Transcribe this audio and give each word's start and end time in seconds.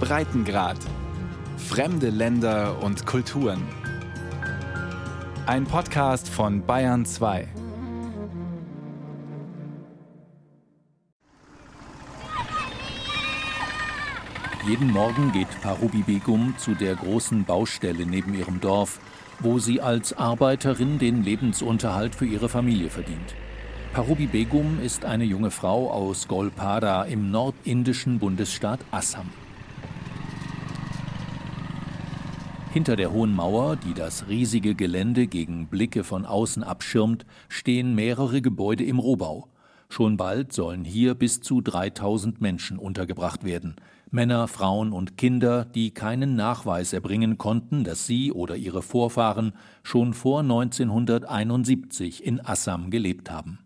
Breitengrad. 0.00 0.78
Fremde 1.56 2.10
Länder 2.10 2.82
und 2.82 3.06
Kulturen. 3.06 3.62
Ein 5.46 5.64
Podcast 5.64 6.28
von 6.28 6.64
Bayern 6.64 7.04
2. 7.04 7.48
Jeden 14.66 14.92
Morgen 14.92 15.32
geht 15.32 15.48
Parubi 15.62 16.02
Begum 16.02 16.54
zu 16.58 16.74
der 16.74 16.94
großen 16.94 17.44
Baustelle 17.44 18.04
neben 18.04 18.34
ihrem 18.34 18.60
Dorf, 18.60 19.00
wo 19.40 19.58
sie 19.58 19.80
als 19.80 20.12
Arbeiterin 20.12 20.98
den 20.98 21.24
Lebensunterhalt 21.24 22.14
für 22.14 22.26
ihre 22.26 22.48
Familie 22.48 22.90
verdient. 22.90 23.34
Parubi 23.92 24.26
Begum 24.26 24.78
ist 24.80 25.04
eine 25.04 25.24
junge 25.24 25.50
Frau 25.50 25.90
aus 25.90 26.28
Golpada 26.28 27.04
im 27.04 27.30
nordindischen 27.30 28.18
Bundesstaat 28.18 28.80
Assam. 28.90 29.26
Hinter 32.72 32.96
der 32.96 33.12
hohen 33.12 33.34
Mauer, 33.34 33.76
die 33.76 33.94
das 33.94 34.28
riesige 34.28 34.74
Gelände 34.74 35.26
gegen 35.26 35.68
Blicke 35.68 36.04
von 36.04 36.26
außen 36.26 36.62
abschirmt, 36.62 37.24
stehen 37.48 37.94
mehrere 37.94 38.42
Gebäude 38.42 38.84
im 38.84 38.98
Rohbau. 38.98 39.48
Schon 39.88 40.18
bald 40.18 40.52
sollen 40.52 40.84
hier 40.84 41.14
bis 41.14 41.40
zu 41.40 41.62
3000 41.62 42.42
Menschen 42.42 42.78
untergebracht 42.78 43.42
werden. 43.42 43.76
Männer, 44.10 44.48
Frauen 44.48 44.92
und 44.92 45.16
Kinder, 45.16 45.64
die 45.64 45.92
keinen 45.92 46.36
Nachweis 46.36 46.92
erbringen 46.92 47.38
konnten, 47.38 47.84
dass 47.84 48.06
sie 48.06 48.32
oder 48.32 48.54
ihre 48.56 48.82
Vorfahren 48.82 49.54
schon 49.82 50.12
vor 50.12 50.40
1971 50.40 52.24
in 52.24 52.44
Assam 52.44 52.90
gelebt 52.90 53.30
haben. 53.30 53.58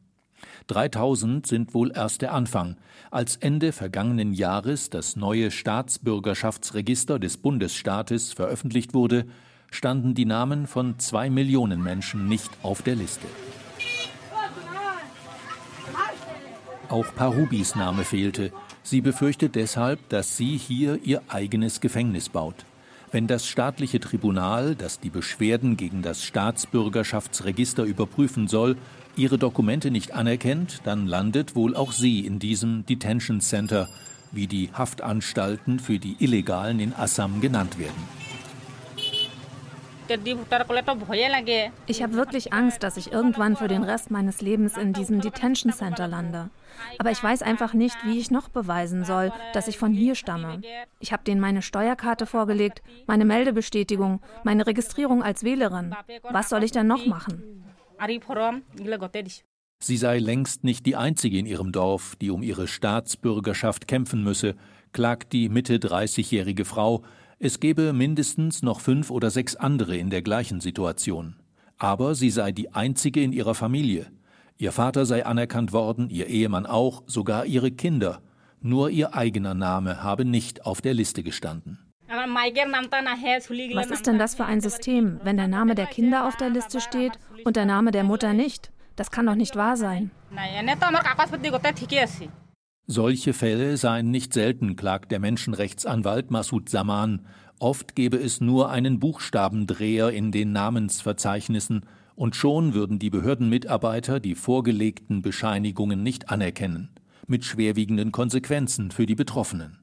3000 0.66 1.46
sind 1.46 1.74
wohl 1.74 1.92
erst 1.94 2.22
der 2.22 2.32
Anfang. 2.32 2.76
Als 3.10 3.36
Ende 3.36 3.72
vergangenen 3.72 4.32
Jahres 4.32 4.90
das 4.90 5.16
neue 5.16 5.50
Staatsbürgerschaftsregister 5.50 7.18
des 7.18 7.36
Bundesstaates 7.36 8.32
veröffentlicht 8.32 8.94
wurde, 8.94 9.26
standen 9.70 10.14
die 10.14 10.26
Namen 10.26 10.66
von 10.66 10.98
zwei 10.98 11.30
Millionen 11.30 11.82
Menschen 11.82 12.28
nicht 12.28 12.50
auf 12.62 12.82
der 12.82 12.96
Liste. 12.96 13.26
Auch 16.88 17.14
Parubis 17.14 17.74
Name 17.74 18.04
fehlte. 18.04 18.52
Sie 18.82 19.00
befürchtet 19.00 19.54
deshalb, 19.54 20.08
dass 20.10 20.36
sie 20.36 20.58
hier 20.58 20.98
ihr 21.04 21.22
eigenes 21.28 21.80
Gefängnis 21.80 22.28
baut. 22.28 22.66
Wenn 23.10 23.26
das 23.26 23.46
staatliche 23.46 24.00
Tribunal, 24.00 24.74
das 24.74 25.00
die 25.00 25.10
Beschwerden 25.10 25.76
gegen 25.76 26.02
das 26.02 26.22
Staatsbürgerschaftsregister 26.22 27.84
überprüfen 27.84 28.48
soll, 28.48 28.76
ihre 29.16 29.38
Dokumente 29.38 29.90
nicht 29.90 30.12
anerkennt, 30.12 30.80
dann 30.84 31.06
landet 31.06 31.54
wohl 31.54 31.76
auch 31.76 31.92
sie 31.92 32.26
in 32.26 32.38
diesem 32.38 32.86
Detention 32.86 33.40
Center, 33.40 33.88
wie 34.32 34.46
die 34.46 34.70
Haftanstalten 34.72 35.78
für 35.78 35.98
die 35.98 36.16
Illegalen 36.18 36.80
in 36.80 36.94
Assam 36.94 37.40
genannt 37.40 37.78
werden. 37.78 38.22
Ich 41.86 42.02
habe 42.02 42.12
wirklich 42.14 42.52
Angst, 42.52 42.82
dass 42.82 42.96
ich 42.96 43.12
irgendwann 43.12 43.56
für 43.56 43.68
den 43.68 43.82
Rest 43.82 44.10
meines 44.10 44.40
Lebens 44.40 44.76
in 44.76 44.92
diesem 44.92 45.20
Detention 45.20 45.72
Center 45.72 46.08
lande. 46.08 46.50
Aber 46.98 47.10
ich 47.10 47.22
weiß 47.22 47.42
einfach 47.42 47.72
nicht, 47.72 47.96
wie 48.04 48.18
ich 48.18 48.30
noch 48.30 48.48
beweisen 48.48 49.04
soll, 49.04 49.32
dass 49.52 49.68
ich 49.68 49.78
von 49.78 49.92
hier 49.92 50.14
stamme. 50.14 50.60
Ich 50.98 51.12
habe 51.12 51.24
denen 51.24 51.40
meine 51.40 51.62
Steuerkarte 51.62 52.26
vorgelegt, 52.26 52.82
meine 53.06 53.24
Meldebestätigung, 53.24 54.20
meine 54.42 54.66
Registrierung 54.66 55.22
als 55.22 55.44
Wählerin. 55.44 55.94
Was 56.30 56.48
soll 56.48 56.64
ich 56.64 56.72
denn 56.72 56.86
noch 56.86 57.06
machen? 57.06 57.62
Sie 59.80 59.96
sei 59.96 60.18
längst 60.18 60.64
nicht 60.64 60.86
die 60.86 60.96
einzige 60.96 61.38
in 61.38 61.46
ihrem 61.46 61.70
Dorf, 61.70 62.16
die 62.16 62.30
um 62.30 62.42
ihre 62.42 62.66
Staatsbürgerschaft 62.66 63.86
kämpfen 63.86 64.24
müsse, 64.24 64.56
klagt 64.92 65.32
die 65.32 65.48
Mitte 65.48 65.76
30-jährige 65.76 66.64
Frau. 66.64 67.04
Es 67.38 67.60
gebe 67.60 67.92
mindestens 67.92 68.62
noch 68.62 68.80
fünf 68.80 69.10
oder 69.12 69.30
sechs 69.30 69.54
andere 69.54 69.96
in 69.96 70.10
der 70.10 70.22
gleichen 70.22 70.60
Situation. 70.60 71.36
Aber 71.78 72.16
sie 72.16 72.30
sei 72.30 72.50
die 72.50 72.74
einzige 72.74 73.22
in 73.22 73.32
ihrer 73.32 73.54
Familie. 73.54 74.10
Ihr 74.58 74.72
Vater 74.72 75.06
sei 75.06 75.24
anerkannt 75.24 75.72
worden, 75.72 76.10
ihr 76.10 76.26
Ehemann 76.26 76.66
auch, 76.66 77.04
sogar 77.06 77.46
ihre 77.46 77.70
Kinder. 77.70 78.20
Nur 78.60 78.90
ihr 78.90 79.14
eigener 79.14 79.54
Name 79.54 80.02
habe 80.02 80.24
nicht 80.24 80.66
auf 80.66 80.80
der 80.80 80.94
Liste 80.94 81.22
gestanden. 81.22 81.91
Was 83.74 83.90
ist 83.90 84.06
denn 84.06 84.18
das 84.18 84.34
für 84.34 84.44
ein 84.44 84.60
System, 84.60 85.18
wenn 85.24 85.38
der 85.38 85.48
Name 85.48 85.74
der 85.74 85.86
Kinder 85.86 86.26
auf 86.26 86.36
der 86.36 86.50
Liste 86.50 86.80
steht 86.80 87.12
und 87.44 87.56
der 87.56 87.64
Name 87.64 87.90
der 87.90 88.04
Mutter 88.04 88.34
nicht? 88.34 88.70
Das 88.96 89.10
kann 89.10 89.24
doch 89.24 89.34
nicht 89.34 89.56
wahr 89.56 89.78
sein. 89.78 90.10
Solche 92.86 93.32
Fälle 93.32 93.78
seien 93.78 94.10
nicht 94.10 94.34
selten, 94.34 94.76
klagt 94.76 95.10
der 95.10 95.20
Menschenrechtsanwalt 95.20 96.30
Masud 96.30 96.68
Saman. 96.68 97.26
Oft 97.58 97.94
gebe 97.94 98.18
es 98.18 98.42
nur 98.42 98.70
einen 98.70 98.98
Buchstabendreher 98.98 100.10
in 100.10 100.32
den 100.32 100.52
Namensverzeichnissen, 100.52 101.86
und 102.14 102.36
schon 102.36 102.74
würden 102.74 102.98
die 102.98 103.08
Behördenmitarbeiter 103.08 104.20
die 104.20 104.34
vorgelegten 104.34 105.22
Bescheinigungen 105.22 106.02
nicht 106.02 106.28
anerkennen, 106.28 106.90
mit 107.26 107.46
schwerwiegenden 107.46 108.12
Konsequenzen 108.12 108.90
für 108.90 109.06
die 109.06 109.14
Betroffenen. 109.14 109.81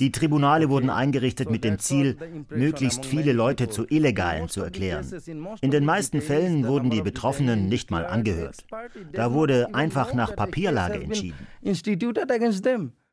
Die 0.00 0.12
Tribunale 0.12 0.68
wurden 0.68 0.90
eingerichtet 0.90 1.50
mit 1.50 1.64
dem 1.64 1.78
Ziel, 1.78 2.16
möglichst 2.50 3.06
viele 3.06 3.32
Leute 3.32 3.68
zu 3.68 3.86
Illegalen 3.88 4.48
zu 4.48 4.62
erklären. 4.62 5.06
In 5.60 5.70
den 5.70 5.84
meisten 5.84 6.20
Fällen 6.20 6.66
wurden 6.66 6.90
die 6.90 7.02
Betroffenen 7.02 7.68
nicht 7.68 7.90
mal 7.90 8.06
angehört. 8.06 8.64
Da 9.12 9.32
wurde 9.32 9.74
einfach 9.74 10.14
nach 10.14 10.34
Papierlage 10.36 11.02
entschieden. 11.02 11.46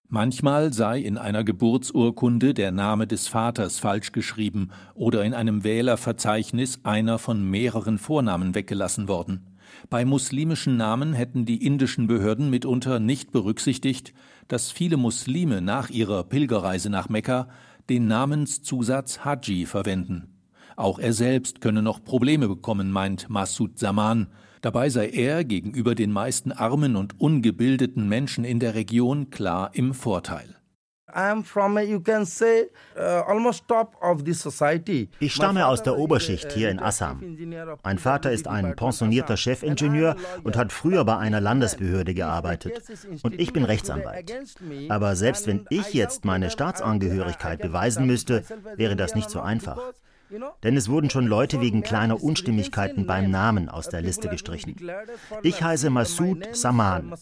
Manchmal 0.09 0.71
sei 0.71 0.99
in 0.99 1.17
einer 1.17 1.44
Geburtsurkunde 1.44 2.53
der 2.53 2.71
Name 2.71 3.07
des 3.07 3.27
Vaters 3.27 3.79
falsch 3.79 4.13
geschrieben 4.13 4.69
oder 4.95 5.25
in 5.25 5.33
einem 5.33 5.65
Wählerverzeichnis 5.65 6.79
einer 6.83 7.19
von 7.19 7.44
mehreren 7.49 7.97
Vornamen 7.97 8.55
weggelassen 8.55 9.09
worden. 9.09 9.56
Bei 9.89 10.05
muslimischen 10.05 10.78
Namen 10.78 11.13
hätten 11.13 11.45
die 11.45 11.66
indischen 11.66 12.07
Behörden 12.07 12.50
mitunter 12.50 13.00
nicht 13.00 13.31
berücksichtigt, 13.31 14.13
dass 14.47 14.72
viele 14.72 14.97
Muslime 14.97 15.61
nach 15.61 15.89
ihrer 15.89 16.23
Pilgerreise 16.23 16.89
nach 16.89 17.09
Mekka 17.09 17.47
den 17.89 18.07
Namenszusatz 18.07 19.19
Haji 19.23 19.66
verwenden. 19.66 20.33
Auch 20.75 21.00
er 21.00 21.13
selbst 21.13 21.61
könne 21.61 21.81
noch 21.81 22.03
Probleme 22.03 22.47
bekommen, 22.47 22.91
meint 22.91 23.29
Masud 23.29 23.79
Zaman. 23.79 24.27
Dabei 24.61 24.89
sei 24.89 25.09
er 25.09 25.44
gegenüber 25.44 25.95
den 25.95 26.11
meisten 26.11 26.51
armen 26.51 26.95
und 26.95 27.19
ungebildeten 27.19 28.07
Menschen 28.07 28.44
in 28.44 28.59
der 28.59 28.75
Region 28.75 29.29
klar 29.29 29.72
im 29.73 29.94
Vorteil. 29.94 30.56
Ich 35.19 35.33
stamme 35.33 35.66
aus 35.67 35.81
der 35.81 35.97
Oberschicht 35.97 36.51
hier 36.51 36.69
in 36.69 36.79
Assam. 36.79 37.38
Mein 37.83 37.97
Vater 37.97 38.31
ist 38.31 38.47
ein 38.47 38.75
pensionierter 38.75 39.35
Chefingenieur 39.35 40.16
und 40.44 40.56
hat 40.56 40.72
früher 40.72 41.03
bei 41.06 41.17
einer 41.17 41.41
Landesbehörde 41.41 42.13
gearbeitet. 42.13 42.83
Und 43.23 43.39
ich 43.39 43.51
bin 43.51 43.63
Rechtsanwalt. 43.63 44.31
Aber 44.89 45.16
selbst 45.16 45.47
wenn 45.47 45.66
ich 45.69 45.94
jetzt 45.94 46.23
meine 46.23 46.51
Staatsangehörigkeit 46.51 47.61
beweisen 47.61 48.06
müsste, 48.06 48.44
wäre 48.75 48.95
das 48.95 49.16
nicht 49.16 49.29
so 49.29 49.41
einfach. 49.41 49.94
Denn 50.63 50.75
es 50.75 50.89
wurden 50.89 51.09
schon 51.09 51.25
Leute 51.25 51.61
wegen 51.61 51.81
kleiner 51.81 52.21
Unstimmigkeiten 52.21 53.05
beim 53.05 53.31
Namen 53.31 53.69
aus 53.69 53.89
der 53.89 54.01
Liste 54.01 54.27
gestrichen. 54.27 54.75
Ich 55.43 55.61
heiße 55.61 55.89
Massoud 55.89 56.55
Saman. 56.55 57.13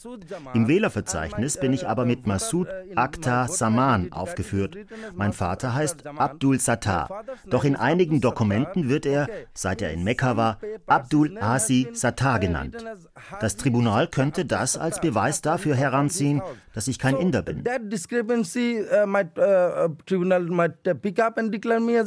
Im 0.54 0.68
Wählerverzeichnis 0.68 1.60
bin 1.60 1.74
ich 1.74 1.88
aber 1.88 2.06
mit 2.06 2.26
Massoud 2.26 2.68
Akhtar 2.96 3.48
Saman 3.48 4.12
aufgeführt. 4.12 4.78
Mein 5.14 5.34
Vater 5.34 5.74
heißt 5.74 6.08
Abdul 6.08 6.60
Sattar. 6.60 7.24
Doch 7.46 7.64
in 7.64 7.76
einigen 7.76 8.22
Dokumenten 8.22 8.90
wird 8.90 9.06
er, 9.06 9.28
seit 9.54 9.82
er 9.82 9.92
in 9.92 10.04
Mekka 10.04 10.38
war, 10.38 10.60
Abdul 10.88 11.38
Asi 11.40 11.88
Sattar 11.94 12.40
genannt. 12.40 12.78
Das 13.40 13.56
Tribunal 13.56 14.08
könnte 14.08 14.46
das 14.46 14.78
als 14.78 15.00
Beweis 15.00 15.42
dafür 15.42 15.76
heranziehen, 15.76 16.42
dass 16.74 16.88
ich 16.88 17.00
kein 17.00 17.16
Inder 17.18 17.42
bin. 17.42 17.64
That 17.64 17.92
discrepancy 17.92 18.82
uh, 18.82 19.06
might, 19.06 19.38
uh, 19.38 19.90
tribunal 20.06 20.42
might 20.42 20.84
pick 21.02 21.20
up 21.20 21.38
and 21.38 21.54
declare 21.54 21.80
me 21.80 22.00
as. 22.00 22.06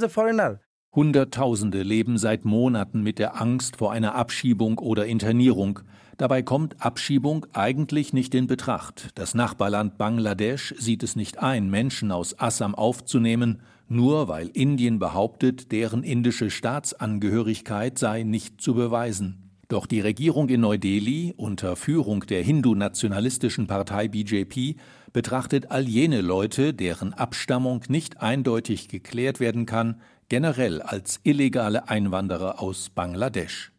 Hunderttausende 0.94 1.82
leben 1.82 2.16
seit 2.16 2.46
Monaten 2.46 3.02
mit 3.02 3.18
der 3.18 3.40
Angst 3.40 3.76
vor 3.76 3.92
einer 3.92 4.14
Abschiebung 4.14 4.78
oder 4.78 5.04
Internierung. 5.04 5.80
Dabei 6.16 6.42
kommt 6.42 6.82
Abschiebung 6.82 7.46
eigentlich 7.52 8.14
nicht 8.14 8.34
in 8.34 8.46
Betracht. 8.46 9.10
Das 9.14 9.34
Nachbarland 9.34 9.98
Bangladesch 9.98 10.74
sieht 10.78 11.02
es 11.02 11.14
nicht 11.14 11.38
ein, 11.38 11.68
Menschen 11.68 12.10
aus 12.10 12.40
Assam 12.40 12.74
aufzunehmen, 12.74 13.60
nur 13.86 14.28
weil 14.28 14.48
Indien 14.48 14.98
behauptet, 14.98 15.72
deren 15.72 16.02
indische 16.02 16.50
Staatsangehörigkeit 16.50 17.98
sei 17.98 18.22
nicht 18.22 18.60
zu 18.60 18.74
beweisen. 18.74 19.48
Doch 19.68 19.84
die 19.84 20.00
Regierung 20.00 20.48
in 20.48 20.62
Neu-Delhi 20.62 21.34
unter 21.36 21.76
Führung 21.76 22.20
der 22.20 22.42
hindu-nationalistischen 22.42 23.66
Partei 23.66 24.08
BJP 24.08 24.76
betrachtet 25.12 25.70
all 25.70 25.86
jene 25.86 26.22
Leute, 26.22 26.72
deren 26.72 27.12
Abstammung 27.12 27.82
nicht 27.88 28.22
eindeutig 28.22 28.88
geklärt 28.88 29.40
werden 29.40 29.66
kann, 29.66 30.00
generell 30.28 30.82
als 30.82 31.20
illegale 31.22 31.88
Einwanderer 31.88 32.60
aus 32.60 32.90
Bangladesch. 32.90 33.72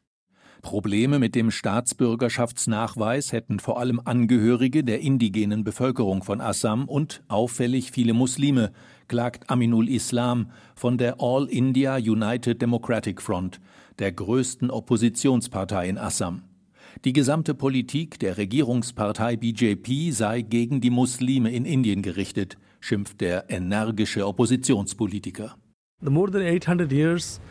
Probleme 0.62 1.20
mit 1.20 1.36
dem 1.36 1.52
Staatsbürgerschaftsnachweis 1.52 3.32
hätten 3.32 3.60
vor 3.60 3.80
allem 3.80 4.02
Angehörige 4.04 4.84
der 4.84 5.00
indigenen 5.00 5.64
Bevölkerung 5.64 6.22
von 6.22 6.42
Assam 6.42 6.86
und 6.86 7.24
auffällig 7.30 7.92
viele 7.92 8.14
Muslime, 8.14 8.74
klagt 9.08 9.50
Aminul 9.50 9.88
Islam 9.88 10.52
von 10.76 10.98
der 10.98 11.16
All 11.20 11.46
India 11.46 11.96
United 11.96 12.62
Democratic 12.62 13.22
Front, 13.22 13.62
der 14.00 14.12
größten 14.12 14.70
Oppositionspartei 14.70 15.88
in 15.88 15.98
Assam. 15.98 16.44
Die 17.06 17.14
gesamte 17.14 17.54
Politik 17.54 18.20
der 18.20 18.38
Regierungspartei 18.38 19.38
BJP 19.38 20.12
sei 20.12 20.42
gegen 20.42 20.82
die 20.82 20.90
Muslime 20.90 21.52
in 21.52 21.64
Indien 21.64 22.02
gerichtet, 22.02 22.58
schimpft 22.82 23.22
der 23.22 23.50
energische 23.50 24.28
Oppositionspolitiker. 24.28 25.56
The 26.02 26.10
more 26.10 26.32
than 26.32 26.42
800 26.42 26.92
years 26.92 27.42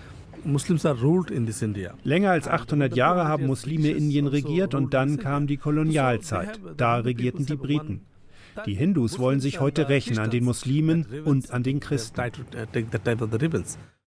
Länger 2.05 2.31
als 2.31 2.49
800 2.49 2.97
Jahre 2.97 3.27
haben 3.27 3.47
Muslime 3.47 3.91
Indien 3.91 4.27
regiert 4.27 4.75
und 4.75 4.95
dann 4.95 5.19
kam 5.19 5.47
die 5.47 5.56
Kolonialzeit. 5.56 6.61
Da 6.77 6.97
regierten 6.97 7.45
die 7.45 7.56
Briten. 7.56 8.00
Die 8.67 8.75
Hindus 8.75 9.19
wollen 9.19 9.41
sich 9.41 9.61
heute 9.61 9.89
rächen 9.89 10.19
an 10.19 10.31
den 10.31 10.45
Muslimen 10.45 11.06
und 11.25 11.50
an 11.50 11.62
den 11.62 11.81
Christen. 11.81 12.21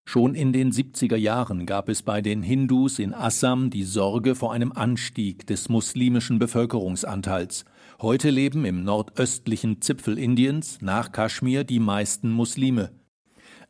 Schon 0.03 0.35
in 0.35 0.51
den 0.51 0.71
70er 0.71 1.15
Jahren 1.15 1.65
gab 1.65 1.87
es 1.87 2.01
bei 2.01 2.21
den 2.21 2.41
Hindus 2.41 2.97
in 2.97 3.13
Assam 3.13 3.69
die 3.69 3.83
Sorge 3.83 4.35
vor 4.35 4.51
einem 4.51 4.71
Anstieg 4.71 5.45
des 5.45 5.69
muslimischen 5.69 6.39
Bevölkerungsanteils. 6.39 7.65
Heute 8.01 8.31
leben 8.31 8.65
im 8.65 8.83
nordöstlichen 8.83 9.81
Zipfel 9.81 10.17
Indiens 10.17 10.79
nach 10.81 11.11
Kaschmir 11.11 11.63
die 11.63 11.79
meisten 11.79 12.31
Muslime. 12.31 12.89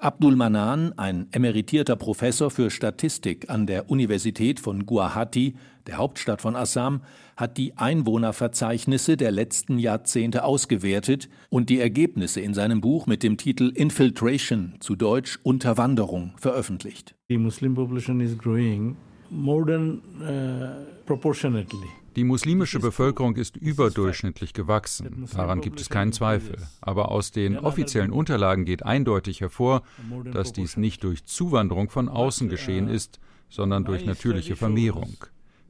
Abdul 0.01 0.35
Manan, 0.35 0.93
ein 0.97 1.27
emeritierter 1.31 1.95
Professor 1.95 2.49
für 2.49 2.71
Statistik 2.71 3.51
an 3.51 3.67
der 3.67 3.91
Universität 3.91 4.59
von 4.59 4.87
Guwahati, 4.87 5.53
der 5.85 5.97
Hauptstadt 5.97 6.41
von 6.41 6.55
Assam, 6.55 7.01
hat 7.37 7.59
die 7.59 7.77
Einwohnerverzeichnisse 7.77 9.15
der 9.15 9.29
letzten 9.29 9.77
Jahrzehnte 9.77 10.43
ausgewertet 10.43 11.29
und 11.49 11.69
die 11.69 11.79
Ergebnisse 11.79 12.41
in 12.41 12.55
seinem 12.55 12.81
Buch 12.81 13.05
mit 13.05 13.21
dem 13.21 13.37
Titel 13.37 13.71
Infiltration, 13.75 14.73
zu 14.79 14.95
Deutsch 14.95 15.37
Unterwanderung, 15.43 16.33
veröffentlicht. 16.35 17.13
Die 17.29 17.37
Muslim 17.37 17.75
population 17.75 18.21
is 18.21 18.35
growing 18.35 18.97
more 19.29 19.63
than 19.63 20.01
uh, 20.19 20.83
proportionately. 21.05 22.00
Die 22.15 22.23
muslimische 22.25 22.79
Bevölkerung 22.79 23.37
ist 23.37 23.55
überdurchschnittlich 23.55 24.53
gewachsen, 24.53 25.27
daran 25.33 25.61
gibt 25.61 25.79
es 25.79 25.89
keinen 25.89 26.11
Zweifel. 26.11 26.57
Aber 26.81 27.09
aus 27.09 27.31
den 27.31 27.57
offiziellen 27.57 28.11
Unterlagen 28.11 28.65
geht 28.65 28.83
eindeutig 28.83 29.39
hervor, 29.39 29.83
dass 30.31 30.51
dies 30.51 30.75
nicht 30.75 31.03
durch 31.03 31.23
Zuwanderung 31.25 31.89
von 31.89 32.09
außen 32.09 32.49
geschehen 32.49 32.89
ist, 32.89 33.19
sondern 33.49 33.85
durch 33.85 34.05
natürliche 34.05 34.55
Vermehrung. 34.57 35.15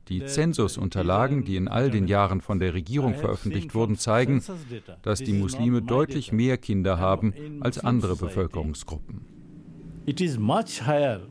Die 0.10 0.26
Zensusunterlagen, 0.26 1.46
die 1.46 1.56
in 1.56 1.68
all 1.68 1.92
den 1.92 2.08
Jahren 2.08 2.42
von 2.42 2.60
der 2.60 2.74
Regierung 2.74 3.16
veröffentlicht 3.16 3.76
wurden, 3.76 3.96
zeigen, 3.98 4.44
dass 5.04 5.20
die 5.20 5.34
Muslime 5.34 5.82
deutlich 5.82 6.32
mehr 6.32 6.58
Kinder 6.58 6.98
haben 6.98 7.34
als 7.62 7.78
andere 7.80 8.16
Bevölkerungsgruppen. 8.16 9.22
It 10.06 10.20
is 10.20 10.40
much 10.40 10.82
higher 10.86 11.22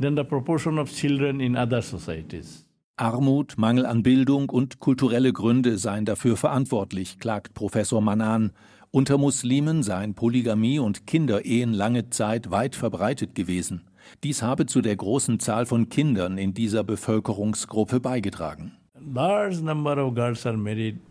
than 0.00 0.16
the 0.16 0.24
proportion 0.24 0.78
of 0.78 0.92
children 0.92 1.40
in 1.40 1.56
other 1.56 1.80
societies. 1.80 2.63
Armut, 2.96 3.58
Mangel 3.58 3.86
an 3.86 4.04
Bildung 4.04 4.48
und 4.48 4.78
kulturelle 4.78 5.32
Gründe 5.32 5.78
seien 5.78 6.04
dafür 6.04 6.36
verantwortlich, 6.36 7.18
klagt 7.18 7.52
Professor 7.52 8.00
Manan. 8.00 8.52
Unter 8.92 9.18
Muslimen 9.18 9.82
seien 9.82 10.14
Polygamie 10.14 10.78
und 10.78 11.04
Kinderehen 11.04 11.72
lange 11.72 12.10
Zeit 12.10 12.52
weit 12.52 12.76
verbreitet 12.76 13.34
gewesen. 13.34 13.82
Dies 14.22 14.42
habe 14.42 14.66
zu 14.66 14.80
der 14.80 14.94
großen 14.94 15.40
Zahl 15.40 15.66
von 15.66 15.88
Kindern 15.88 16.38
in 16.38 16.54
dieser 16.54 16.84
Bevölkerungsgruppe 16.84 17.98
beigetragen. 17.98 18.76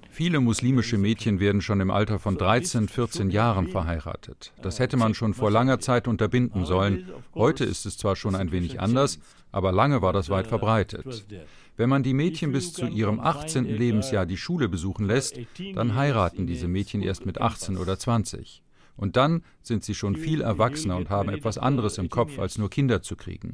Viele 0.09 0.39
muslimische 0.39 0.97
Mädchen 0.97 1.41
werden 1.41 1.62
schon 1.62 1.81
im 1.81 1.91
Alter 1.91 2.18
von 2.18 2.38
13, 2.38 2.88
14 2.88 3.30
Jahren 3.30 3.68
verheiratet. 3.68 4.53
Das 4.62 4.80
hätte 4.80 4.95
man 4.95 5.15
schon 5.15 5.33
vor 5.33 5.51
langer 5.51 5.80
Zeit 5.80 6.07
unterbinden 6.07 6.65
sollen. 6.65 7.09
Heute 7.33 7.65
ist 7.65 7.85
es 7.85 7.97
zwar 7.97 8.15
schon 8.15 8.35
ein 8.35 8.53
wenig 8.53 8.80
anders, 8.80 9.19
aber 9.51 9.74
lange 9.74 10.01
war 10.01 10.13
das 10.13 10.30
weit 10.30 10.47
verbreitet. 10.47 11.25
Wenn 11.75 11.90
man 11.90 12.04
die 12.04 12.14
Mädchen 12.14 12.52
bis 12.52 12.72
zu 12.74 12.88
ihrem 12.88 13.20
18. 13.20 13.66
Lebensjahr 13.66 14.25
die 14.25 14.38
Schule 14.38 14.70
besuchen 14.70 15.08
lässt, 15.08 15.40
dann 15.74 15.96
heiraten 15.96 16.46
diese 16.46 16.68
Mädchen 16.68 17.02
erst 17.02 17.25
mit 17.25 17.42
18 17.42 17.78
oder 17.78 17.98
20. 17.98 18.62
Und 18.96 19.16
dann 19.18 19.42
sind 19.64 19.84
sie 19.84 19.96
schon 19.96 20.16
viel 20.16 20.42
erwachsener 20.42 20.98
und 20.98 21.10
haben 21.10 21.30
etwas 21.30 21.58
anderes 21.58 21.98
im 21.98 22.10
Kopf, 22.10 22.38
als 22.38 22.60
nur 22.60 22.70
Kinder 22.70 23.02
zu 23.02 23.16
kriegen. 23.16 23.54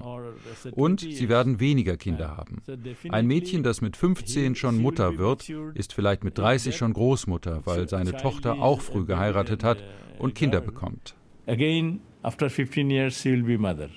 Und 0.71 0.99
sie 0.99 1.29
werden 1.29 1.61
weniger 1.61 1.95
Kinder 1.95 2.35
haben. 2.35 2.61
Ein 3.09 3.25
Mädchen, 3.25 3.63
das 3.63 3.79
mit 3.79 3.95
15 3.95 4.55
schon 4.55 4.81
Mutter 4.81 5.17
wird, 5.17 5.49
ist 5.75 5.93
vielleicht 5.93 6.25
mit 6.25 6.37
30 6.37 6.75
schon 6.75 6.91
Großmutter, 6.91 7.65
weil 7.65 7.87
seine 7.87 8.17
Tochter 8.17 8.61
auch 8.61 8.81
früh 8.81 9.05
geheiratet 9.05 9.63
hat 9.63 9.81
und 10.17 10.35
Kinder 10.35 10.59
bekommt. 10.59 11.15
Again, 11.47 12.01
after 12.21 12.49
15 12.49 12.89
years, 12.91 13.19
she 13.21 13.31
will 13.31 13.43
be 13.43 13.57
mother. 13.57 13.89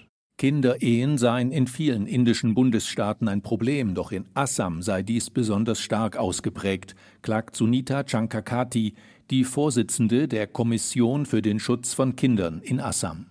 Kinderehen 0.42 1.18
seien 1.18 1.52
in 1.52 1.68
vielen 1.68 2.08
indischen 2.08 2.54
Bundesstaaten 2.54 3.28
ein 3.28 3.42
Problem, 3.42 3.94
doch 3.94 4.10
in 4.10 4.24
Assam 4.34 4.82
sei 4.82 5.04
dies 5.04 5.30
besonders 5.30 5.78
stark 5.78 6.16
ausgeprägt, 6.16 6.96
klagt 7.22 7.54
Sunita 7.54 8.02
Chankakati, 8.02 8.94
die 9.30 9.44
Vorsitzende 9.44 10.26
der 10.26 10.48
Kommission 10.48 11.26
für 11.26 11.42
den 11.42 11.60
Schutz 11.60 11.94
von 11.94 12.16
Kindern 12.16 12.60
in 12.60 12.80
Assam. 12.80 13.26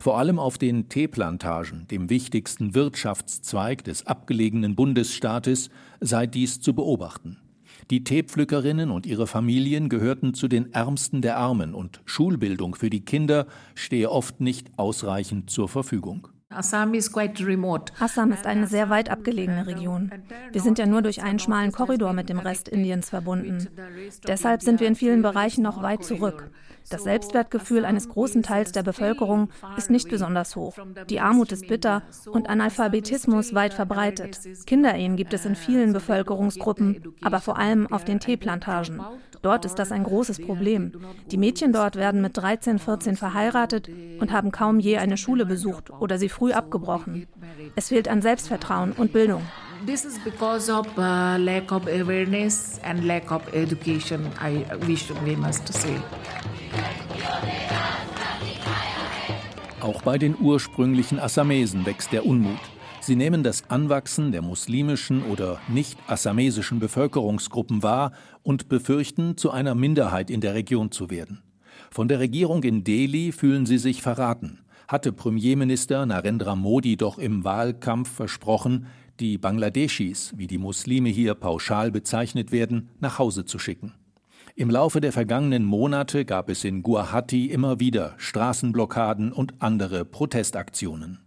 Vor 0.00 0.18
allem 0.18 0.40
auf 0.40 0.58
den 0.58 0.88
Teeplantagen, 0.88 1.86
dem 1.92 2.10
wichtigsten 2.10 2.74
Wirtschaftszweig 2.74 3.84
des 3.84 4.08
abgelegenen 4.08 4.74
Bundesstaates, 4.74 5.70
sei 6.00 6.26
dies 6.26 6.60
zu 6.60 6.74
beobachten. 6.74 7.38
Die 7.92 8.02
Teepflückerinnen 8.02 8.90
und 8.90 9.06
ihre 9.06 9.28
Familien 9.28 9.88
gehörten 9.88 10.34
zu 10.34 10.48
den 10.48 10.72
Ärmsten 10.74 11.22
der 11.22 11.36
Armen 11.36 11.72
und 11.72 12.00
Schulbildung 12.04 12.74
für 12.74 12.90
die 12.90 13.04
Kinder 13.04 13.46
stehe 13.76 14.10
oft 14.10 14.40
nicht 14.40 14.72
ausreichend 14.76 15.50
zur 15.50 15.68
Verfügung. 15.68 16.26
Assam 18.00 18.32
ist 18.32 18.46
eine 18.46 18.66
sehr 18.66 18.88
weit 18.88 19.10
abgelegene 19.10 19.66
Region. 19.66 20.10
Wir 20.50 20.62
sind 20.62 20.78
ja 20.78 20.86
nur 20.86 21.02
durch 21.02 21.22
einen 21.22 21.38
schmalen 21.38 21.72
Korridor 21.72 22.14
mit 22.14 22.30
dem 22.30 22.38
Rest 22.38 22.68
Indiens 22.68 23.10
verbunden. 23.10 23.68
Deshalb 24.26 24.62
sind 24.62 24.80
wir 24.80 24.88
in 24.88 24.96
vielen 24.96 25.20
Bereichen 25.20 25.62
noch 25.62 25.82
weit 25.82 26.04
zurück. 26.04 26.50
Das 26.90 27.04
Selbstwertgefühl 27.04 27.84
eines 27.84 28.08
großen 28.08 28.42
Teils 28.42 28.72
der 28.72 28.82
Bevölkerung 28.82 29.50
ist 29.76 29.90
nicht 29.90 30.08
besonders 30.08 30.56
hoch. 30.56 30.74
Die 31.10 31.20
Armut 31.20 31.52
ist 31.52 31.68
bitter 31.68 32.02
und 32.30 32.48
Analphabetismus 32.48 33.54
weit 33.54 33.74
verbreitet. 33.74 34.40
Kinderehen 34.66 35.16
gibt 35.16 35.34
es 35.34 35.44
in 35.44 35.54
vielen 35.54 35.92
Bevölkerungsgruppen, 35.92 37.02
aber 37.20 37.40
vor 37.40 37.58
allem 37.58 37.92
auf 37.92 38.04
den 38.04 38.20
Teeplantagen. 38.20 39.02
Dort 39.42 39.64
ist 39.64 39.74
das 39.74 39.92
ein 39.92 40.04
großes 40.04 40.40
Problem. 40.40 40.92
Die 41.30 41.36
Mädchen 41.36 41.72
dort 41.72 41.96
werden 41.96 42.22
mit 42.22 42.36
13, 42.36 42.78
14 42.78 43.16
verheiratet 43.16 43.88
und 44.20 44.32
haben 44.32 44.50
kaum 44.50 44.80
je 44.80 44.96
eine 44.96 45.16
Schule 45.16 45.46
besucht 45.46 45.90
oder 45.90 46.18
sie 46.18 46.28
früh 46.38 46.52
abgebrochen. 46.52 47.26
Es 47.74 47.88
fehlt 47.88 48.08
an 48.08 48.22
Selbstvertrauen 48.22 48.92
und 48.92 49.12
Bildung. 49.12 49.42
This 49.86 50.04
is 50.04 50.18
because 50.24 50.72
of 50.72 50.86
uh, 50.96 51.36
lack 51.38 51.70
of 51.70 51.86
awareness 51.86 52.80
and 52.82 53.04
lack 53.04 53.30
of 53.30 53.42
education, 53.52 54.26
I 54.40 54.64
wish 54.86 55.10
we 55.24 55.36
must 55.36 55.72
say. 55.72 55.96
Auch 59.80 60.02
bei 60.02 60.18
den 60.18 60.36
ursprünglichen 60.40 61.20
Assamesen 61.20 61.86
wächst 61.86 62.12
der 62.12 62.26
Unmut. 62.26 62.58
Sie 63.00 63.14
nehmen 63.14 63.42
das 63.42 63.70
Anwachsen 63.70 64.32
der 64.32 64.42
muslimischen 64.42 65.22
oder 65.22 65.60
nicht-assamesischen 65.68 66.80
Bevölkerungsgruppen 66.80 67.82
wahr 67.82 68.12
und 68.42 68.68
befürchten, 68.68 69.36
zu 69.36 69.50
einer 69.50 69.74
Minderheit 69.74 70.30
in 70.30 70.40
der 70.40 70.54
Region 70.54 70.90
zu 70.90 71.08
werden. 71.08 71.42
Von 71.90 72.08
der 72.08 72.18
Regierung 72.18 72.64
in 72.64 72.84
Delhi 72.84 73.32
fühlen 73.32 73.64
sie 73.64 73.78
sich 73.78 74.02
verraten. 74.02 74.58
Hatte 74.88 75.12
Premierminister 75.12 76.06
Narendra 76.06 76.56
Modi 76.56 76.96
doch 76.96 77.18
im 77.18 77.44
Wahlkampf 77.44 78.10
versprochen, 78.10 78.86
die 79.20 79.36
Bangladeschis, 79.36 80.32
wie 80.36 80.46
die 80.46 80.56
Muslime 80.56 81.10
hier 81.10 81.34
pauschal 81.34 81.90
bezeichnet 81.90 82.52
werden, 82.52 82.88
nach 82.98 83.18
Hause 83.18 83.44
zu 83.44 83.58
schicken. 83.58 83.92
Im 84.54 84.70
Laufe 84.70 85.02
der 85.02 85.12
vergangenen 85.12 85.66
Monate 85.66 86.24
gab 86.24 86.48
es 86.48 86.64
in 86.64 86.82
Guwahati 86.82 87.50
immer 87.50 87.80
wieder 87.80 88.14
Straßenblockaden 88.16 89.30
und 89.30 89.60
andere 89.60 90.06
Protestaktionen. 90.06 91.20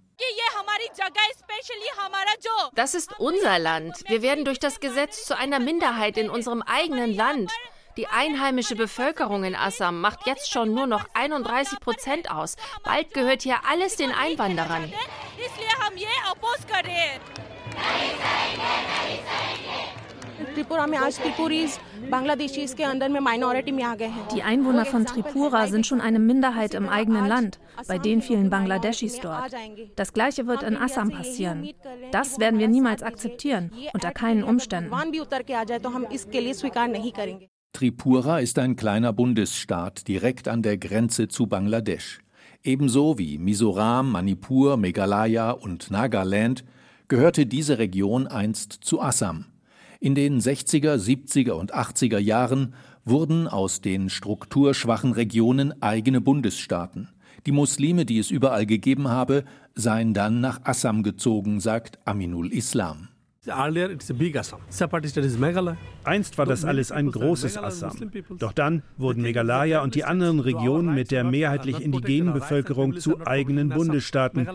Das 2.74 2.96
ist 2.96 3.12
unser 3.20 3.60
Land. 3.60 4.04
Wir 4.08 4.24
werden 4.24 4.44
durch 4.44 4.60
das 4.60 4.80
Gesetz 4.80 5.26
zu 5.26 5.38
einer 5.38 5.60
Minderheit 5.60 6.18
in 6.18 6.32
unserem 6.32 6.64
eigenen 6.64 7.14
Land. 7.14 7.52
Die 7.98 8.08
einheimische 8.08 8.76
Bevölkerung 8.76 9.44
in 9.44 9.56
Assam 9.56 10.00
macht 10.00 10.26
jetzt 10.26 10.52
schon 10.52 10.74
nur 10.74 10.88
noch 10.88 11.06
31 11.14 11.80
Prozent 11.80 12.32
aus. 12.32 12.56
Bald 12.84 13.14
gehört 13.14 13.42
hier 13.42 13.58
alles 13.70 13.98
den 13.98 14.12
Einwanderern. 14.12 14.92
Die 24.34 24.44
Einwohner 24.44 24.86
von 24.86 25.06
Tripura 25.06 25.68
sind 25.68 25.86
schon 25.86 26.02
eine 26.02 26.20
Minderheit 26.20 26.74
im 26.74 26.90
eigenen 26.90 27.28
Land, 27.28 27.60
bei 27.88 27.98
den 27.98 28.22
vielen 28.22 28.50
Bangladeschis 28.50 29.20
dort. 29.20 29.54
Das 29.96 30.14
gleiche 30.14 30.48
wird 30.48 30.64
in 30.64 30.78
Assam 30.78 31.12
passieren. 31.12 31.72
Das 32.12 32.40
werden 32.40 32.60
wir 32.60 32.68
niemals 32.68 33.04
akzeptieren, 33.04 33.72
unter 33.94 34.12
keinen 34.12 34.44
Umständen. 34.44 34.92
Tripura 37.74 38.40
ist 38.40 38.60
ein 38.60 38.76
kleiner 38.76 39.14
Bundesstaat 39.14 40.08
direkt 40.08 40.48
an 40.48 40.62
der 40.62 40.78
Grenze 40.78 41.28
zu 41.30 41.48
Bangladesch. 41.48 42.20
Ebenso 42.64 43.18
wie 43.18 43.38
Mizoram, 43.38 44.12
Manipur, 44.12 44.78
Meghalaya 44.78 45.52
und 45.52 45.90
Nagaland 45.90 46.64
gehörte 47.08 47.46
diese 47.46 47.80
Region 47.80 48.28
einst 48.28 48.74
zu 48.74 49.02
Assam. 49.02 49.46
In 50.00 50.16
den 50.16 50.40
60er, 50.40 50.96
70er 50.96 51.52
und 51.52 51.74
80er 51.74 52.20
Jahren 52.20 52.74
wurden 53.06 53.48
aus 53.48 53.82
den 53.82 54.10
strukturschwachen 54.10 55.14
Regionen 55.14 55.82
eigene 55.82 56.22
Bundesstaaten. 56.22 57.10
Die 57.46 57.52
Muslime, 57.52 58.06
die 58.06 58.20
es 58.20 58.32
überall 58.32 58.66
gegeben 58.66 59.08
habe, 59.08 59.44
seien 59.74 60.14
dann 60.14 60.42
nach 60.42 60.62
Assam 60.66 61.04
gezogen, 61.04 61.60
sagt 61.60 62.00
Aminul 62.06 62.52
Islam. 62.52 63.08
Einst 66.04 66.38
war 66.38 66.46
das 66.46 66.64
alles 66.64 66.92
ein 66.92 67.10
großes 67.10 67.58
Assam. 67.58 68.12
Doch 68.38 68.54
dann 68.54 68.84
wurden 68.98 69.24
Meghalaya 69.24 69.82
und 69.82 69.96
die 69.96 70.04
anderen 70.04 70.40
Regionen 70.40 70.94
mit 70.94 71.10
der 71.10 71.24
mehrheitlich 71.24 71.80
indigenen 71.82 72.34
Bevölkerung 72.34 73.00
zu 73.00 73.26
eigenen 73.26 73.70
Bundesstaaten. 73.70 74.48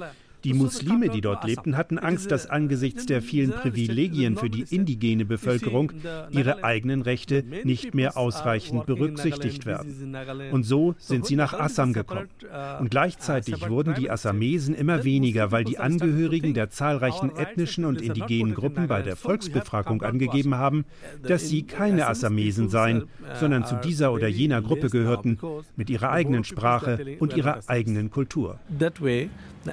Die 0.44 0.54
Muslime, 0.54 1.08
die 1.08 1.20
dort 1.20 1.44
lebten, 1.44 1.76
hatten 1.76 1.98
Angst, 1.98 2.30
dass 2.30 2.48
angesichts 2.48 3.06
der 3.06 3.22
vielen 3.22 3.50
Privilegien 3.50 4.36
für 4.36 4.50
die 4.50 4.64
indigene 4.70 5.24
Bevölkerung 5.24 5.92
ihre 6.30 6.62
eigenen 6.64 7.02
Rechte 7.02 7.44
nicht 7.64 7.94
mehr 7.94 8.16
ausreichend 8.16 8.86
berücksichtigt 8.86 9.66
werden. 9.66 10.16
Und 10.52 10.64
so 10.64 10.94
sind 10.98 11.26
sie 11.26 11.36
nach 11.36 11.52
Assam 11.54 11.92
gekommen. 11.92 12.28
Und 12.80 12.90
gleichzeitig 12.90 13.68
wurden 13.68 13.94
die 13.94 14.10
Assamesen 14.10 14.74
immer 14.74 15.04
weniger, 15.04 15.52
weil 15.52 15.64
die 15.64 15.78
Angehörigen 15.78 16.54
der 16.54 16.70
zahlreichen 16.70 17.34
ethnischen 17.36 17.84
und 17.84 18.00
indigenen 18.00 18.54
Gruppen 18.54 18.86
bei 18.86 19.02
der 19.02 19.16
Volksbefragung 19.16 20.02
angegeben 20.02 20.54
haben, 20.54 20.84
dass 21.22 21.48
sie 21.48 21.62
keine 21.62 22.06
Assamesen 22.06 22.68
seien, 22.68 23.04
sondern 23.40 23.64
zu 23.64 23.76
dieser 23.76 24.12
oder 24.12 24.28
jener 24.28 24.62
Gruppe 24.62 24.90
gehörten, 24.90 25.38
mit 25.76 25.90
ihrer 25.90 26.10
eigenen 26.10 26.44
Sprache 26.44 27.16
und 27.18 27.36
ihrer 27.36 27.60
eigenen 27.66 28.10
Kultur. 28.10 28.58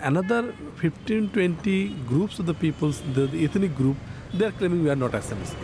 another 0.01 0.52
15 0.77 1.31
20 1.33 1.95
groups 2.07 2.39
of 2.39 2.45
the 2.47 2.53
peoples 2.53 3.01
the, 3.15 3.27
the 3.27 3.45
ethnic 3.45 3.75
group 3.75 3.95
they 4.37 4.45
are 4.45 4.53
claiming 4.57 4.83
we 4.83 4.89
are 4.89 4.95
not 4.95 5.13
Assamese 5.13 5.55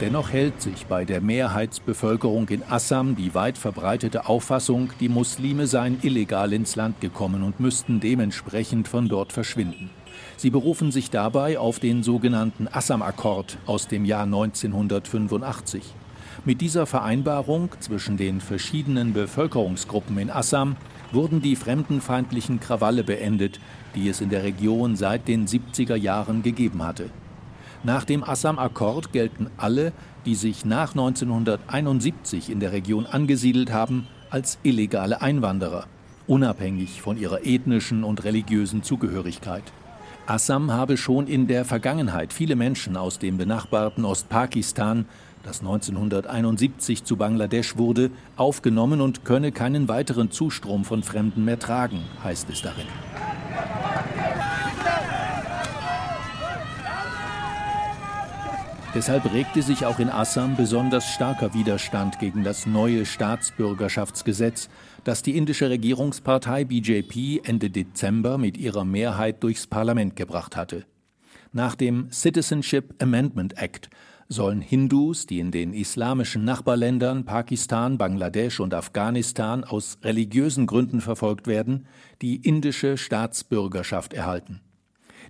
Dennoch 0.00 0.32
hält 0.32 0.62
sich 0.62 0.86
bei 0.86 1.04
der 1.04 1.20
Mehrheitsbevölkerung 1.20 2.48
in 2.48 2.62
Assam 2.62 3.16
die 3.16 3.34
weit 3.34 3.58
verbreitete 3.58 4.30
Auffassung, 4.30 4.90
die 4.98 5.10
Muslime 5.10 5.66
seien 5.66 5.98
illegal 6.00 6.54
ins 6.54 6.74
Land 6.74 7.02
gekommen 7.02 7.42
und 7.42 7.60
müssten 7.60 8.00
dementsprechend 8.00 8.88
von 8.88 9.08
dort 9.08 9.30
verschwinden. 9.30 9.90
Sie 10.38 10.48
berufen 10.48 10.90
sich 10.90 11.10
dabei 11.10 11.58
auf 11.58 11.80
den 11.80 12.02
sogenannten 12.02 12.66
Assam-Akkord 12.66 13.58
aus 13.66 13.88
dem 13.88 14.06
Jahr 14.06 14.22
1985. 14.22 15.82
Mit 16.46 16.62
dieser 16.62 16.86
Vereinbarung 16.86 17.68
zwischen 17.80 18.16
den 18.16 18.40
verschiedenen 18.40 19.12
Bevölkerungsgruppen 19.12 20.16
in 20.16 20.30
Assam 20.30 20.76
wurden 21.12 21.42
die 21.42 21.56
fremdenfeindlichen 21.56 22.60
Krawalle 22.60 23.04
beendet, 23.04 23.60
die 23.94 24.08
es 24.08 24.20
in 24.20 24.30
der 24.30 24.42
Region 24.42 24.96
seit 24.96 25.28
den 25.28 25.46
70er 25.46 25.96
Jahren 25.96 26.42
gegeben 26.42 26.82
hatte. 26.82 27.10
Nach 27.82 28.04
dem 28.04 28.22
Assam-Akkord 28.22 29.12
gelten 29.12 29.48
alle, 29.56 29.92
die 30.26 30.34
sich 30.34 30.64
nach 30.64 30.90
1971 30.90 32.50
in 32.50 32.60
der 32.60 32.72
Region 32.72 33.06
angesiedelt 33.06 33.72
haben, 33.72 34.06
als 34.28 34.58
illegale 34.62 35.22
Einwanderer, 35.22 35.86
unabhängig 36.26 37.00
von 37.00 37.16
ihrer 37.16 37.46
ethnischen 37.46 38.04
und 38.04 38.22
religiösen 38.24 38.82
Zugehörigkeit. 38.82 39.64
Assam 40.26 40.70
habe 40.70 40.96
schon 40.96 41.26
in 41.26 41.48
der 41.48 41.64
Vergangenheit 41.64 42.32
viele 42.32 42.54
Menschen 42.54 42.96
aus 42.96 43.18
dem 43.18 43.36
benachbarten 43.36 44.04
Ostpakistan 44.04 45.06
das 45.42 45.60
1971 45.60 47.04
zu 47.04 47.16
Bangladesch 47.16 47.76
wurde, 47.76 48.10
aufgenommen 48.36 49.00
und 49.00 49.24
könne 49.24 49.52
keinen 49.52 49.88
weiteren 49.88 50.30
Zustrom 50.30 50.84
von 50.84 51.02
Fremden 51.02 51.44
mehr 51.44 51.58
tragen, 51.58 52.02
heißt 52.22 52.48
es 52.50 52.62
darin. 52.62 52.86
Deshalb 58.92 59.32
regte 59.32 59.62
sich 59.62 59.86
auch 59.86 60.00
in 60.00 60.10
Assam 60.10 60.56
besonders 60.56 61.06
starker 61.06 61.54
Widerstand 61.54 62.18
gegen 62.18 62.42
das 62.42 62.66
neue 62.66 63.06
Staatsbürgerschaftsgesetz, 63.06 64.68
das 65.04 65.22
die 65.22 65.36
indische 65.36 65.70
Regierungspartei 65.70 66.64
BJP 66.64 67.40
Ende 67.44 67.70
Dezember 67.70 68.36
mit 68.36 68.58
ihrer 68.58 68.84
Mehrheit 68.84 69.44
durchs 69.44 69.68
Parlament 69.68 70.16
gebracht 70.16 70.56
hatte. 70.56 70.86
Nach 71.52 71.76
dem 71.76 72.10
Citizenship 72.10 73.00
Amendment 73.00 73.56
Act 73.58 73.90
sollen 74.30 74.60
Hindus, 74.60 75.26
die 75.26 75.40
in 75.40 75.50
den 75.50 75.74
islamischen 75.74 76.44
Nachbarländern 76.44 77.24
Pakistan, 77.24 77.98
Bangladesch 77.98 78.60
und 78.60 78.72
Afghanistan 78.72 79.64
aus 79.64 79.98
religiösen 80.04 80.66
Gründen 80.66 81.00
verfolgt 81.00 81.48
werden, 81.48 81.86
die 82.22 82.36
indische 82.36 82.96
Staatsbürgerschaft 82.96 84.14
erhalten. 84.14 84.60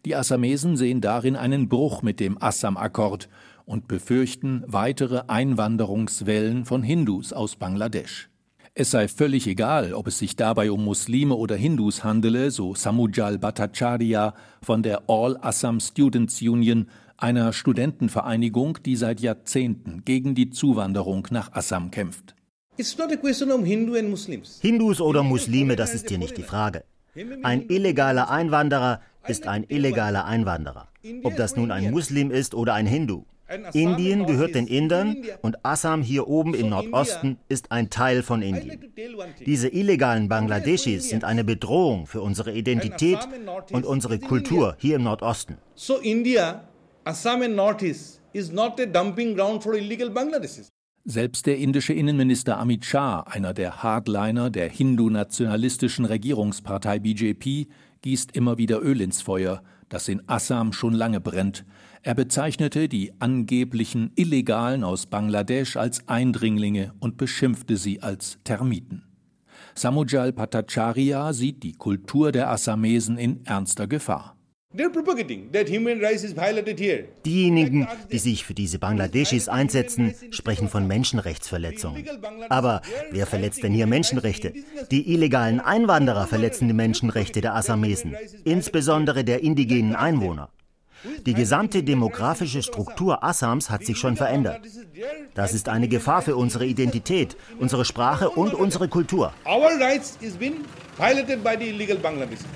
Die 0.04 0.14
Assamesen 0.14 0.76
sehen 0.76 1.00
darin 1.00 1.35
einen 1.35 1.69
Bruch 1.69 2.02
mit 2.02 2.21
dem 2.21 2.40
Assam-Akkord 2.40 3.30
und 3.64 3.88
befürchten 3.88 4.64
weitere 4.66 5.23
Einwanderungswellen 5.28 6.66
von 6.66 6.83
Hindus 6.83 7.33
aus 7.33 7.57
Bangladesch. 7.57 8.28
Es 8.75 8.92
sei 8.92 9.09
völlig 9.09 9.47
egal, 9.47 9.95
ob 9.95 10.07
es 10.07 10.19
sich 10.19 10.37
dabei 10.37 10.71
um 10.71 10.85
Muslime 10.85 11.35
oder 11.35 11.57
Hindus 11.57 12.04
handele, 12.04 12.50
so 12.50 12.75
Samujal 12.75 13.38
Bhattacharya 13.38 14.35
von 14.62 14.83
der 14.83 15.02
All 15.09 15.37
Assam 15.40 15.80
Students 15.80 16.40
Union, 16.40 16.87
einer 17.22 17.52
Studentenvereinigung, 17.52 18.78
die 18.84 18.96
seit 18.96 19.20
Jahrzehnten 19.20 20.04
gegen 20.04 20.34
die 20.34 20.50
Zuwanderung 20.50 21.26
nach 21.30 21.52
Assam 21.52 21.90
kämpft. 21.90 22.34
Hindus 24.60 25.00
oder 25.00 25.22
Muslime, 25.22 25.76
das 25.76 25.94
ist 25.94 26.08
hier 26.08 26.18
nicht 26.18 26.36
die 26.36 26.42
Frage. 26.42 26.84
Ein 27.42 27.68
illegaler 27.68 28.30
Einwanderer 28.30 29.00
ist 29.26 29.46
ein 29.46 29.64
illegaler 29.68 30.24
Einwanderer, 30.24 30.88
ob 31.22 31.36
das 31.36 31.56
nun 31.56 31.70
ein 31.70 31.90
Muslim 31.90 32.30
ist 32.30 32.54
oder 32.54 32.74
ein 32.74 32.86
Hindu. 32.86 33.24
Indien 33.72 34.26
gehört 34.26 34.54
den 34.54 34.68
Indern 34.68 35.16
und 35.42 35.64
Assam 35.64 36.02
hier 36.02 36.28
oben 36.28 36.54
im 36.54 36.68
Nordosten 36.68 37.36
ist 37.48 37.72
ein 37.72 37.90
Teil 37.90 38.22
von 38.22 38.42
Indien. 38.42 38.92
Diese 39.44 39.68
illegalen 39.68 40.28
Bangladeschis 40.28 41.08
sind 41.08 41.24
eine 41.24 41.42
Bedrohung 41.42 42.06
für 42.06 42.22
unsere 42.22 42.52
Identität 42.52 43.18
und 43.72 43.84
unsere 43.84 44.20
Kultur 44.20 44.76
hier 44.78 44.96
im 44.96 45.02
Nordosten. 45.02 45.58
So 45.74 45.96
India 45.96 46.62
Assam 47.10 47.42
and 47.42 47.56
Northeast 47.56 48.20
is 48.32 48.52
not 48.52 48.78
a 48.78 48.86
dumping 48.86 49.34
ground 49.34 49.64
for 49.64 49.74
illegal 49.74 50.10
Bangladeshis. 50.10 50.68
Selbst 51.04 51.44
der 51.46 51.58
indische 51.58 51.92
Innenminister 51.92 52.56
Amit 52.56 52.84
Shah, 52.84 53.22
einer 53.22 53.52
der 53.52 53.82
Hardliner 53.82 54.48
der 54.48 54.68
hindu-nationalistischen 54.68 56.04
Regierungspartei 56.04 57.00
BJP, 57.00 57.66
gießt 58.02 58.36
immer 58.36 58.58
wieder 58.58 58.80
Öl 58.80 59.00
ins 59.00 59.22
Feuer, 59.22 59.60
das 59.88 60.06
in 60.06 60.22
Assam 60.28 60.72
schon 60.72 60.94
lange 60.94 61.20
brennt. 61.20 61.64
Er 62.02 62.14
bezeichnete 62.14 62.88
die 62.88 63.12
angeblichen 63.20 64.12
Illegalen 64.14 64.84
aus 64.84 65.06
Bangladesch 65.06 65.76
als 65.76 66.06
Eindringlinge 66.06 66.92
und 67.00 67.16
beschimpfte 67.16 67.76
sie 67.76 68.02
als 68.02 68.38
Termiten. 68.44 69.02
Samujal 69.74 70.32
Bhattacharya 70.32 71.32
sieht 71.32 71.64
die 71.64 71.72
Kultur 71.72 72.30
der 72.30 72.50
Assamesen 72.50 73.18
in 73.18 73.44
ernster 73.46 73.88
Gefahr. 73.88 74.36
Diejenigen, 77.24 77.88
die 78.12 78.18
sich 78.18 78.44
für 78.44 78.54
diese 78.54 78.78
Bangladeschis 78.78 79.48
einsetzen, 79.48 80.14
sprechen 80.30 80.68
von 80.68 80.86
Menschenrechtsverletzungen. 80.86 82.08
Aber 82.48 82.80
wer 83.10 83.26
verletzt 83.26 83.64
denn 83.64 83.72
hier 83.72 83.88
Menschenrechte? 83.88 84.52
Die 84.92 85.12
illegalen 85.12 85.58
Einwanderer 85.58 86.28
verletzen 86.28 86.68
die 86.68 86.74
Menschenrechte 86.74 87.40
der 87.40 87.56
Assamesen, 87.56 88.14
insbesondere 88.44 89.24
der 89.24 89.42
indigenen 89.42 89.96
Einwohner. 89.96 90.50
Die 91.26 91.34
gesamte 91.34 91.82
demografische 91.82 92.62
Struktur 92.62 93.24
Assams 93.24 93.70
hat 93.70 93.84
sich 93.84 93.98
schon 93.98 94.14
verändert. 94.16 94.60
Das 95.34 95.52
ist 95.52 95.68
eine 95.68 95.88
Gefahr 95.88 96.22
für 96.22 96.36
unsere 96.36 96.64
Identität, 96.64 97.36
unsere 97.58 97.84
Sprache 97.84 98.30
und 98.30 98.54
unsere 98.54 98.86
Kultur. 98.86 99.32
Our 99.44 99.80
rights 99.80 100.16
is 100.20 100.34
been 100.34 100.58
violated 100.96 101.42
by 101.42 101.56
the 101.58 101.70
illegal 101.70 101.96
Bangladeshis. 101.96 102.46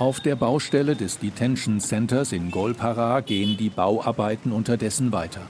Auf 0.00 0.18
der 0.18 0.34
Baustelle 0.34 0.96
des 0.96 1.18
Detention 1.18 1.78
Centers 1.78 2.32
in 2.32 2.50
Golpara 2.50 3.20
gehen 3.20 3.58
die 3.58 3.68
Bauarbeiten 3.68 4.50
unterdessen 4.50 5.12
weiter. 5.12 5.42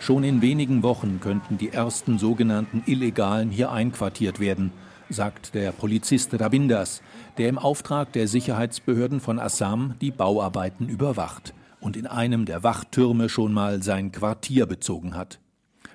Schon 0.00 0.24
in 0.24 0.40
wenigen 0.40 0.82
Wochen 0.82 1.20
könnten 1.20 1.58
die 1.58 1.68
ersten 1.68 2.18
sogenannten 2.18 2.82
Illegalen 2.86 3.50
hier 3.50 3.70
einquartiert 3.70 4.40
werden. 4.40 4.72
sagt 5.10 5.54
der 5.54 5.72
Polizist 5.72 6.40
Rabindas, 6.40 7.02
der 7.36 7.50
im 7.50 7.58
Auftrag 7.58 8.10
der 8.14 8.28
Sicherheitsbehörden 8.28 9.20
von 9.20 9.38
Assam 9.38 9.94
die 10.00 10.10
Bauarbeiten 10.10 10.88
überwacht 10.88 11.52
und 11.78 11.94
in 11.94 12.06
einem 12.06 12.46
der 12.46 12.62
Wachtürme 12.62 13.28
schon 13.28 13.52
mal 13.52 13.82
sein 13.82 14.10
Quartier 14.10 14.64
bezogen 14.64 15.16
hat. 15.16 15.38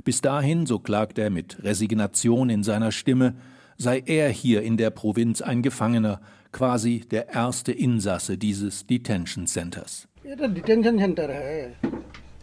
Bis 0.04 0.22
dahin, 0.22 0.68
so 0.68 0.78
klagt 0.78 1.18
er 1.18 1.32
mit 1.32 1.64
Resignation 1.64 2.52
in 2.52 2.62
seiner 2.62 2.92
Stimme, 2.92 3.34
sei 3.78 4.04
er 4.06 4.30
hier 4.30 4.62
in 4.62 4.78
der 4.78 4.92
Provinz 4.92 5.42
ein 5.42 5.64
Gefangener, 5.64 6.22
quasi 6.54 7.02
der 7.12 7.34
erste 7.34 7.74
Insasse 7.74 8.38
dieses 8.38 8.88
Detention 8.88 9.48
Centers. 9.48 10.08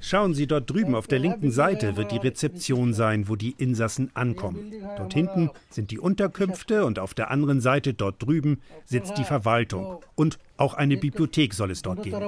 Schauen 0.02 0.32
Sie 0.32 0.46
dort 0.46 0.70
drüben 0.70 0.94
auf 0.94 1.06
der 1.06 1.18
linken 1.18 1.50
Seite 1.50 1.96
wird 1.96 2.10
die 2.10 2.16
Rezeption 2.16 2.94
sein, 2.94 3.28
wo 3.28 3.36
die 3.36 3.54
Insassen 3.58 4.10
ankommen. 4.14 4.72
Dort 4.96 5.12
hinten 5.12 5.50
sind 5.68 5.90
die 5.90 5.98
Unterkünfte 5.98 6.86
und 6.86 6.98
auf 6.98 7.12
der 7.12 7.30
anderen 7.30 7.60
Seite 7.60 7.92
dort 7.92 8.22
drüben 8.22 8.60
sitzt 8.86 9.18
die 9.18 9.24
Verwaltung. 9.24 10.02
Und 10.14 10.38
auch 10.56 10.72
eine 10.74 10.96
Bibliothek 10.96 11.52
soll 11.52 11.70
es 11.70 11.82
dort 11.82 12.02
geben. 12.02 12.18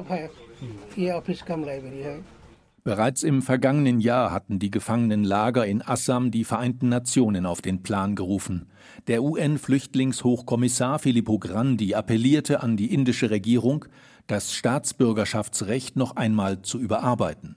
Bereits 2.85 3.23
im 3.23 3.43
vergangenen 3.43 4.01
Jahr 4.01 4.33
hatten 4.33 4.59
die 4.59 4.73
Gefangenenlager 4.73 5.65
in 5.65 5.83
Assam 5.83 6.33
die 6.33 6.43
Vereinten 6.43 6.89
Nationen 6.89 7.47
auf 7.47 7.63
den 7.63 7.85
Plan 7.85 8.17
gerufen. 8.17 8.73
Der 9.07 9.23
UN-Flüchtlingshochkommissar 9.23 10.99
Filippo 10.99 11.39
Grandi 11.39 11.95
appellierte 11.95 12.61
an 12.61 12.77
die 12.77 12.93
indische 12.93 13.31
Regierung, 13.31 13.85
das 14.27 14.53
Staatsbürgerschaftsrecht 14.53 15.95
noch 15.95 16.17
einmal 16.17 16.63
zu 16.63 16.81
überarbeiten. 16.81 17.55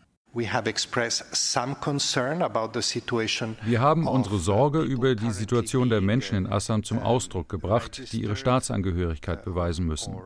Wir 3.63 3.79
haben 3.79 4.07
unsere 4.07 4.37
Sorge 4.37 4.81
über 4.81 5.15
die 5.15 5.31
Situation 5.31 5.89
der 5.89 6.01
Menschen 6.01 6.37
in 6.37 6.45
Assam 6.45 6.83
zum 6.83 6.99
Ausdruck 6.99 7.49
gebracht, 7.49 8.11
die 8.11 8.21
ihre 8.21 8.35
Staatsangehörigkeit 8.35 9.43
beweisen 9.43 9.87
müssen. 9.87 10.17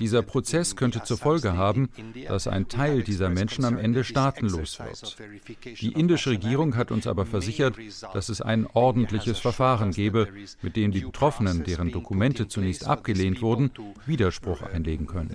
Dieser 0.00 0.22
Prozess 0.22 0.76
könnte 0.76 1.02
zur 1.02 1.18
Folge 1.18 1.56
haben, 1.56 1.88
dass 2.28 2.46
ein 2.46 2.68
Teil 2.68 3.02
dieser 3.02 3.28
Menschen 3.28 3.64
am 3.64 3.78
Ende 3.78 4.04
staatenlos 4.04 4.78
wird. 4.78 5.16
Die 5.80 5.92
indische 5.92 6.30
Regierung 6.30 6.76
hat 6.76 6.90
uns 6.90 7.06
aber 7.06 7.26
versichert, 7.26 7.76
dass 8.14 8.28
es 8.28 8.40
ein 8.40 8.66
ordentliches 8.66 9.38
Verfahren 9.38 9.92
gebe, 9.92 10.28
mit 10.62 10.76
dem 10.76 10.92
die 10.92 11.00
Betroffenen, 11.00 11.64
deren 11.64 11.90
Dokumente 11.90 12.48
zunächst 12.48 12.86
abgelehnt 12.86 13.42
wurden, 13.42 13.70
Widerspruch 14.06 14.62
einlegen 14.62 15.06
können. 15.06 15.34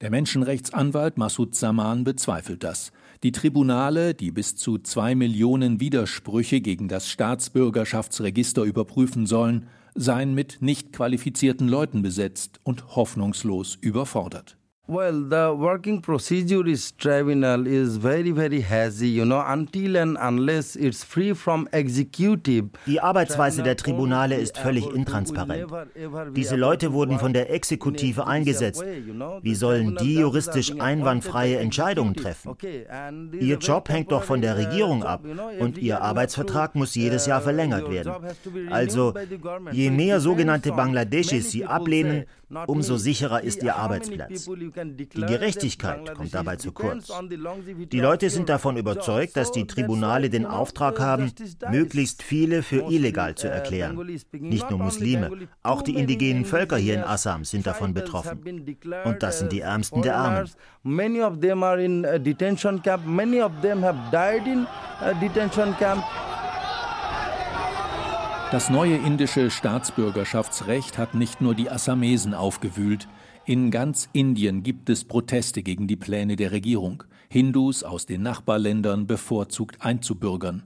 Der 0.00 0.10
Menschenrechtsanwalt 0.10 1.18
Massoud 1.18 1.54
Zaman 1.54 2.04
bezweifelt 2.04 2.64
das. 2.64 2.92
Die 3.22 3.32
Tribunale, 3.32 4.14
die 4.14 4.30
bis 4.30 4.56
zu 4.56 4.78
zwei 4.78 5.14
Millionen 5.14 5.80
Widersprüche 5.80 6.60
gegen 6.60 6.88
das 6.88 7.08
Staatsbürgerschaftsregister 7.08 8.62
überprüfen 8.62 9.26
sollen, 9.26 9.68
seien 9.94 10.34
mit 10.34 10.58
nicht 10.60 10.92
qualifizierten 10.92 11.68
Leuten 11.68 12.02
besetzt 12.02 12.60
und 12.62 12.96
hoffnungslos 12.96 13.78
überfordert. 13.80 14.58
Well, 14.88 15.28
the 15.28 15.52
working 15.52 16.00
procedure 16.00 16.64
is 16.64 16.92
tribunal 16.92 17.66
is 17.66 17.96
very, 17.96 18.30
very 18.30 18.60
hazy, 18.60 19.08
you 19.08 19.24
know, 19.24 19.42
until 19.44 19.96
and 19.96 20.16
unless 20.20 20.76
it's 20.76 21.02
free 21.02 21.34
from 21.34 21.68
executive. 21.72 22.68
Die 22.86 23.00
Arbeitsweise 23.00 23.64
der 23.64 23.76
Tribunale 23.76 24.36
ist 24.36 24.56
völlig 24.56 24.86
intransparent. 24.94 25.66
Diese 26.36 26.54
Leute 26.54 26.92
wurden 26.92 27.18
von 27.18 27.32
der 27.32 27.50
Exekutive 27.50 28.28
eingesetzt. 28.28 28.84
Wie 29.42 29.56
sollen 29.56 29.96
die 29.96 30.20
juristisch 30.20 30.72
einwandfreie 30.78 31.58
Entscheidungen 31.58 32.14
treffen? 32.14 32.56
Ihr 33.40 33.58
Job 33.58 33.88
hängt 33.88 34.12
doch 34.12 34.22
von 34.22 34.40
der 34.40 34.56
Regierung 34.56 35.02
ab 35.02 35.24
und 35.58 35.78
ihr 35.78 36.00
Arbeitsvertrag 36.00 36.76
muss 36.76 36.94
jedes 36.94 37.26
Jahr 37.26 37.40
verlängert 37.40 37.90
werden. 37.90 38.12
Also, 38.70 39.14
je 39.72 39.90
mehr 39.90 40.20
sogenannte 40.20 40.70
Bangladeschis 40.70 41.50
sie 41.50 41.64
ablehnen, 41.64 42.26
umso 42.66 42.96
sicherer 42.96 43.42
ist 43.42 43.64
ihr 43.64 43.74
Arbeitsplatz. 43.74 44.48
Die 44.76 45.08
Gerechtigkeit 45.08 46.14
kommt 46.14 46.34
dabei 46.34 46.56
zu 46.56 46.72
kurz. 46.72 47.10
Die 47.92 48.00
Leute 48.00 48.28
sind 48.28 48.48
davon 48.48 48.76
überzeugt, 48.76 49.36
dass 49.36 49.50
die 49.50 49.66
Tribunale 49.66 50.28
den 50.28 50.44
Auftrag 50.44 51.00
haben, 51.00 51.32
möglichst 51.70 52.22
viele 52.22 52.62
für 52.62 52.90
illegal 52.90 53.34
zu 53.34 53.48
erklären. 53.48 53.98
Nicht 54.32 54.70
nur 54.70 54.78
Muslime, 54.78 55.30
auch 55.62 55.82
die 55.82 55.94
indigenen 55.94 56.44
Völker 56.44 56.76
hier 56.76 56.94
in 56.94 57.02
Assam 57.02 57.44
sind 57.44 57.66
davon 57.66 57.94
betroffen. 57.94 58.40
Und 59.04 59.22
das 59.22 59.38
sind 59.38 59.52
die 59.52 59.60
Ärmsten 59.60 60.02
der 60.02 60.16
Armen. 60.16 60.50
Many 60.82 61.22
of 61.22 61.40
them 61.40 61.62
are 61.62 61.82
in 61.82 62.02
detention 62.22 62.82
camp. 62.82 63.06
Many 63.06 63.40
of 63.40 63.52
them 63.62 63.82
have 63.82 63.98
died 64.10 64.46
in 64.46 64.66
detention 65.20 65.76
camp. 65.78 66.04
Das 68.52 68.70
neue 68.70 68.96
indische 68.96 69.50
Staatsbürgerschaftsrecht 69.50 70.98
hat 70.98 71.14
nicht 71.14 71.40
nur 71.40 71.54
die 71.56 71.68
Assamesen 71.68 72.32
aufgewühlt. 72.32 73.08
In 73.48 73.70
ganz 73.70 74.08
Indien 74.12 74.64
gibt 74.64 74.90
es 74.90 75.04
Proteste 75.04 75.62
gegen 75.62 75.86
die 75.86 75.94
Pläne 75.94 76.34
der 76.34 76.50
Regierung, 76.50 77.04
Hindus 77.28 77.84
aus 77.84 78.04
den 78.04 78.22
Nachbarländern 78.22 79.06
bevorzugt 79.06 79.82
einzubürgern. 79.82 80.64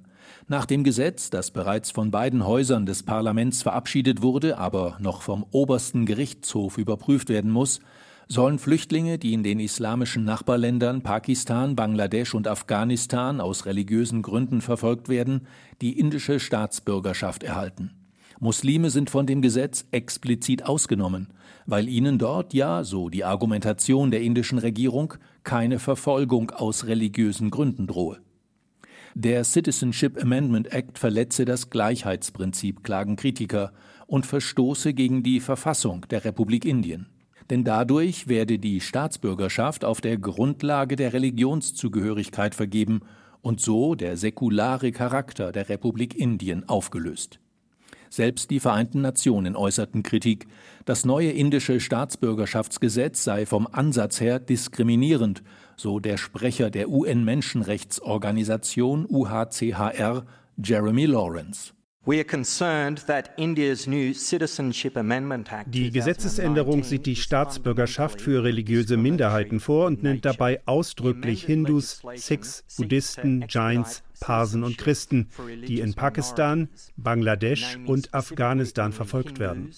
Nach 0.49 0.65
dem 0.65 0.83
Gesetz, 0.83 1.29
das 1.29 1.51
bereits 1.51 1.91
von 1.91 2.11
beiden 2.11 2.47
Häusern 2.47 2.87
des 2.87 3.03
Parlaments 3.03 3.61
verabschiedet 3.61 4.23
wurde, 4.23 4.57
aber 4.57 4.97
noch 4.99 5.21
vom 5.21 5.45
obersten 5.51 6.07
Gerichtshof 6.07 6.79
überprüft 6.79 7.29
werden 7.29 7.51
muss, 7.51 7.81
sollen 8.29 8.59
Flüchtlinge, 8.59 9.19
die 9.19 9.35
in 9.35 9.43
den 9.43 9.61
islamischen 9.61 10.25
Nachbarländern 10.25 11.03
Pakistan, 11.03 11.77
Bangladesch 11.77 12.35
und 12.35 12.49
Afghanistan 12.49 13.43
aus 13.43 13.67
religiösen 13.67 14.23
Gründen 14.23 14.63
verfolgt 14.63 15.11
werden, 15.11 15.47
die 15.83 15.99
indische 15.99 16.41
Staatsbürgerschaft 16.41 17.43
erhalten. 17.43 18.00
Muslime 18.41 18.91
sind 18.91 19.11
von 19.11 19.27
dem 19.27 19.43
Gesetz 19.43 19.87
explizit 19.93 20.65
ausgenommen, 20.67 21.29
weil 21.67 21.89
ihnen 21.89 22.19
dort 22.19 22.53
ja, 22.55 22.83
so 22.83 23.09
die 23.09 23.25
Argumentation 23.25 24.11
der 24.11 24.23
indischen 24.23 24.59
Regierung, 24.59 25.15
keine 25.45 25.79
Verfolgung 25.79 26.51
aus 26.51 26.87
religiösen 26.87 27.51
Gründen 27.51 27.87
drohe. 27.87 28.19
Der 29.15 29.45
Citizenship 29.45 30.21
Amendment 30.21 30.73
Act 30.73 30.99
verletze 30.99 31.45
das 31.45 31.71
Gleichheitsprinzip, 31.71 32.83
klagen 32.83 33.17
Kritiker, 33.17 33.73
und 34.07 34.27
verstoße 34.27 34.95
gegen 34.95 35.23
die 35.23 35.39
Verfassung 35.39 36.07
der 36.11 36.25
Republik 36.25 36.65
Indien 36.65 37.07
denn 37.51 37.65
dadurch 37.65 38.29
werde 38.29 38.59
die 38.59 38.81
Staatsbürgerschaft 38.81 39.85
auf 39.85 40.01
der 40.01 40.17
Grundlage 40.17 40.97
der 40.97 41.13
Religionszugehörigkeit 41.13 42.55
vergeben 42.55 43.01
und 43.43 43.61
so 43.61 43.97
der 43.97 44.17
säkulare 44.17 44.93
Charakter 44.93 45.51
der 45.51 45.69
Republik 45.69 46.15
Indien 46.15 46.69
aufgelöst. 46.69 47.41
Selbst 48.11 48.51
die 48.51 48.59
Vereinten 48.59 49.03
Nationen 49.03 49.55
äußerten 49.55 50.03
Kritik, 50.03 50.49
das 50.85 51.05
neue 51.05 51.31
indische 51.31 51.79
Staatsbürgerschaftsgesetz 51.79 53.23
sei 53.23 53.47
vom 53.47 53.69
Ansatz 53.71 54.21
her 54.21 54.41
diskriminierend, 54.41 55.45
so 55.77 56.01
der 56.01 56.17
Sprecher 56.17 56.71
der 56.71 56.91
UN-Menschenrechtsorganisation 56.91 59.07
UHCHR, 59.09 60.25
Jeremy 60.57 61.07
Lawrence. 61.07 61.73
Die 62.07 62.25
Gesetzesänderung 65.91 66.83
sieht 66.83 67.05
die 67.05 67.17
Staatsbürgerschaft 67.17 68.23
für 68.23 68.43
religiöse 68.43 68.97
Minderheiten 68.97 69.61
vor 69.61 69.87
und 69.87 70.03
nennt 70.03 70.25
dabei 70.25 70.63
ausdrücklich 70.65 71.45
Hindus, 71.45 72.01
Sikhs, 72.15 72.65
Buddhisten, 72.79 73.45
Jains, 73.51 74.03
Parsen 74.19 74.65
und 74.65 74.79
Christen, 74.79 75.29
die 75.69 75.81
in 75.81 75.93
Pakistan, 75.93 76.71
Bangladesch 76.97 77.79
und 77.85 78.15
Afghanistan 78.15 78.93
verfolgt 78.93 79.39
werden. 79.39 79.71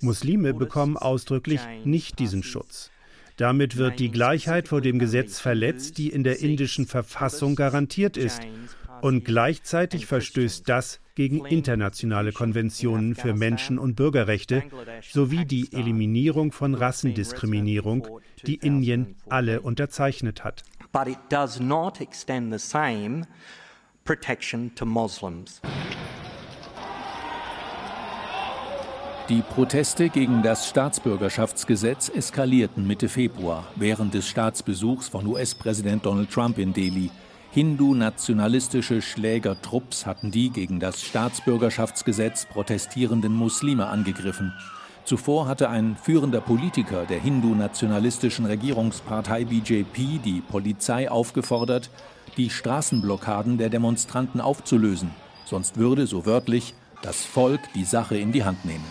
Muslime 0.00 0.54
bekommen 0.54 0.96
ausdrücklich 0.96 1.62
nicht 1.84 2.20
diesen 2.20 2.44
Schutz. 2.44 2.92
Damit 3.36 3.76
wird 3.76 3.98
die 3.98 4.12
Gleichheit 4.12 4.68
vor 4.68 4.82
dem 4.82 5.00
Gesetz 5.00 5.40
verletzt, 5.40 5.98
die 5.98 6.10
in 6.10 6.22
der 6.22 6.38
indischen 6.40 6.86
Verfassung 6.86 7.56
garantiert 7.56 8.16
ist 8.16 8.40
und 9.02 9.24
gleichzeitig 9.24 10.06
verstößt 10.06 10.68
das 10.68 11.00
gegen 11.14 11.44
internationale 11.44 12.32
Konventionen 12.32 13.14
für 13.14 13.34
Menschen- 13.34 13.78
und 13.78 13.94
Bürgerrechte 13.94 14.62
sowie 15.02 15.44
die 15.44 15.68
Eliminierung 15.72 16.52
von 16.52 16.74
Rassendiskriminierung, 16.74 18.08
die 18.46 18.56
Indien 18.56 19.16
alle 19.28 19.60
unterzeichnet 19.60 20.44
hat. 20.44 20.62
But 20.92 21.06
it 21.06 21.18
does 21.28 21.60
not 21.60 22.00
extend 22.00 22.52
the 22.52 22.58
same 22.58 23.26
protection 24.04 24.74
to 24.74 24.84
Muslims. 24.84 25.60
Die 29.28 29.42
Proteste 29.42 30.08
gegen 30.08 30.42
das 30.42 30.68
Staatsbürgerschaftsgesetz 30.68 32.08
eskalierten 32.08 32.84
Mitte 32.84 33.08
Februar 33.08 33.68
während 33.76 34.12
des 34.12 34.28
Staatsbesuchs 34.28 35.06
von 35.06 35.24
US-Präsident 35.24 36.04
Donald 36.04 36.32
Trump 36.32 36.58
in 36.58 36.72
Delhi. 36.72 37.12
Hindu-nationalistische 37.52 39.02
Schlägertrupps 39.02 40.06
hatten 40.06 40.30
die 40.30 40.50
gegen 40.50 40.78
das 40.78 41.02
Staatsbürgerschaftsgesetz 41.02 42.46
protestierenden 42.46 43.34
Muslime 43.34 43.88
angegriffen. 43.88 44.52
Zuvor 45.04 45.48
hatte 45.48 45.68
ein 45.68 45.96
führender 45.96 46.40
Politiker 46.40 47.06
der 47.06 47.18
hindu-nationalistischen 47.18 48.46
Regierungspartei 48.46 49.46
BJP 49.46 50.22
die 50.24 50.42
Polizei 50.48 51.10
aufgefordert, 51.10 51.90
die 52.36 52.50
Straßenblockaden 52.50 53.58
der 53.58 53.68
Demonstranten 53.68 54.40
aufzulösen, 54.40 55.10
sonst 55.44 55.76
würde, 55.76 56.06
so 56.06 56.26
wörtlich, 56.26 56.74
das 57.02 57.24
Volk 57.24 57.60
die 57.74 57.84
Sache 57.84 58.16
in 58.16 58.30
die 58.30 58.44
Hand 58.44 58.64
nehmen. 58.64 58.84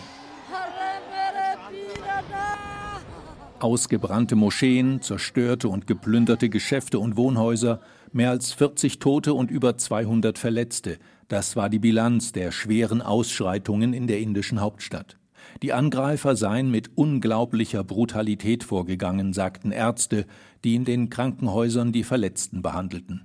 Ausgebrannte 3.58 4.36
Moscheen, 4.36 5.00
zerstörte 5.00 5.68
und 5.68 5.86
geplünderte 5.86 6.50
Geschäfte 6.50 6.98
und 6.98 7.16
Wohnhäuser, 7.16 7.80
mehr 8.14 8.30
als 8.30 8.52
40 8.52 8.98
Tote 8.98 9.34
und 9.34 9.50
über 9.50 9.76
200 9.76 10.38
Verletzte. 10.38 10.98
Das 11.28 11.56
war 11.56 11.68
die 11.68 11.78
Bilanz 11.78 12.32
der 12.32 12.52
schweren 12.52 13.02
Ausschreitungen 13.02 13.92
in 13.92 14.06
der 14.06 14.20
indischen 14.20 14.60
Hauptstadt. 14.60 15.16
Die 15.62 15.72
Angreifer 15.72 16.36
seien 16.36 16.70
mit 16.70 16.96
unglaublicher 16.96 17.84
Brutalität 17.84 18.64
vorgegangen, 18.64 19.32
sagten 19.32 19.72
Ärzte, 19.72 20.26
die 20.64 20.74
in 20.74 20.84
den 20.84 21.10
Krankenhäusern 21.10 21.92
die 21.92 22.04
Verletzten 22.04 22.62
behandelten. 22.62 23.22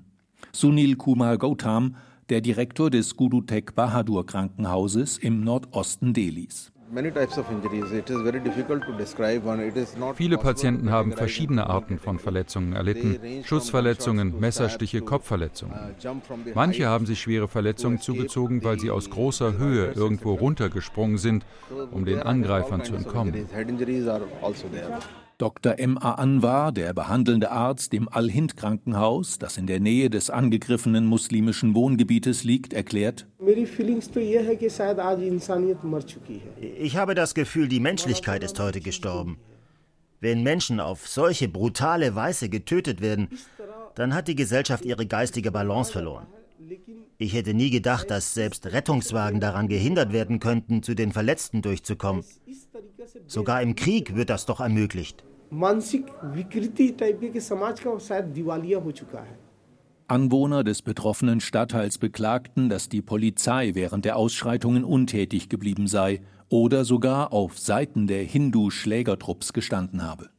Sunil 0.52 0.95
Kumar 0.95 1.38
Gautam, 1.38 1.95
der 2.30 2.41
Direktor 2.41 2.89
des 2.89 3.15
Guru 3.15 3.41
Tech 3.41 3.65
Bahadur 3.76 4.26
Krankenhauses 4.26 5.17
im 5.17 5.41
Nordosten 5.41 6.13
Delhis. 6.13 6.71
Viele 10.15 10.38
Patienten 10.38 10.91
haben 10.91 11.12
verschiedene 11.13 11.67
Arten 11.67 12.00
von 12.00 12.19
Verletzungen 12.19 12.74
erlitten. 12.74 13.43
Schussverletzungen, 13.43 14.39
Messerstiche, 14.39 15.02
Kopfverletzungen. 15.02 15.95
Manche 16.54 16.88
haben 16.88 17.06
sich 17.06 17.21
schwere 17.21 17.48
Verletzungen 17.48 18.00
zugezogen, 18.00 18.63
weil 18.63 18.80
sie 18.80 18.91
aus 18.91 19.10
großer 19.10 19.58
Höhe 19.58 19.93
irgendwo 19.93 20.34
runtergesprungen 20.34 21.17
sind, 21.17 21.45
um 21.91 22.06
den 22.06 22.19
Angreifern 22.19 22.84
zu 22.84 22.93
entkommen. 22.95 23.48
Dr. 25.38 25.78
M.A. 25.80 26.13
Anwar, 26.13 26.71
der 26.71 26.93
behandelnde 26.93 27.52
Arzt 27.52 27.93
im 27.93 28.08
Al-Hind-Krankenhaus, 28.08 29.38
das 29.38 29.58
in 29.58 29.67
der 29.67 29.82
Nähe 29.82 30.10
des 30.10 30.30
angegriffenen 30.30 31.06
muslimischen 31.06 31.76
Wohngebietes 31.76 32.45
liegt, 32.45 32.71
erklärt: 32.71 33.28
Ich 36.82 36.98
habe 36.98 37.15
das 37.15 37.34
Gefühl, 37.34 37.67
die 37.67 37.80
Menschlichkeit 37.82 38.43
ist 38.43 38.60
heute 38.60 38.80
gestorben. 38.80 39.38
Wenn 40.21 40.41
Menschen 40.41 40.80
auf 40.80 41.08
solche 41.08 41.50
brutale 41.50 42.15
Weise 42.15 42.48
getötet 42.48 43.02
werden, 43.02 43.28
dann 43.95 44.13
hat 44.13 44.30
die 44.30 44.36
Gesellschaft 44.36 44.86
ihre 44.86 45.06
geistige 45.06 45.52
Balance 45.52 45.91
verloren. 45.91 46.28
Ich 47.17 47.34
hätte 47.34 47.54
nie 47.54 47.69
gedacht, 47.69 48.10
dass 48.10 48.34
selbst 48.34 48.65
Rettungswagen 48.67 49.39
daran 49.39 49.67
gehindert 49.67 50.13
werden 50.13 50.39
könnten, 50.39 50.84
zu 50.84 50.93
den 50.93 51.12
Verletzten 51.12 51.62
durchzukommen. 51.62 52.23
Sogar 53.28 53.62
im 53.62 53.75
Krieg 53.75 54.15
wird 54.15 54.30
das 54.30 54.45
doch 54.45 54.60
ermöglicht. 54.60 55.23
Anwohner 60.08 60.63
des 60.63 60.82
betroffenen 60.82 61.39
Stadtteils 61.39 61.97
beklagten, 61.97 62.69
dass 62.69 62.89
die 62.89 63.01
Polizei 63.01 63.71
während 63.73 64.06
der 64.06 64.17
Ausschreitungen 64.17 64.84
untätig 64.84 65.49
geblieben 65.49 65.88
sei 65.88 66.21
oder 66.49 66.86
sogar 66.86 67.34
auf 67.34 67.58
Seiten 67.58 68.06
der 68.06 68.23
Hindu-Schlägertrupps 68.23 69.54
gestanden 69.54 70.04
habe. 70.04 70.30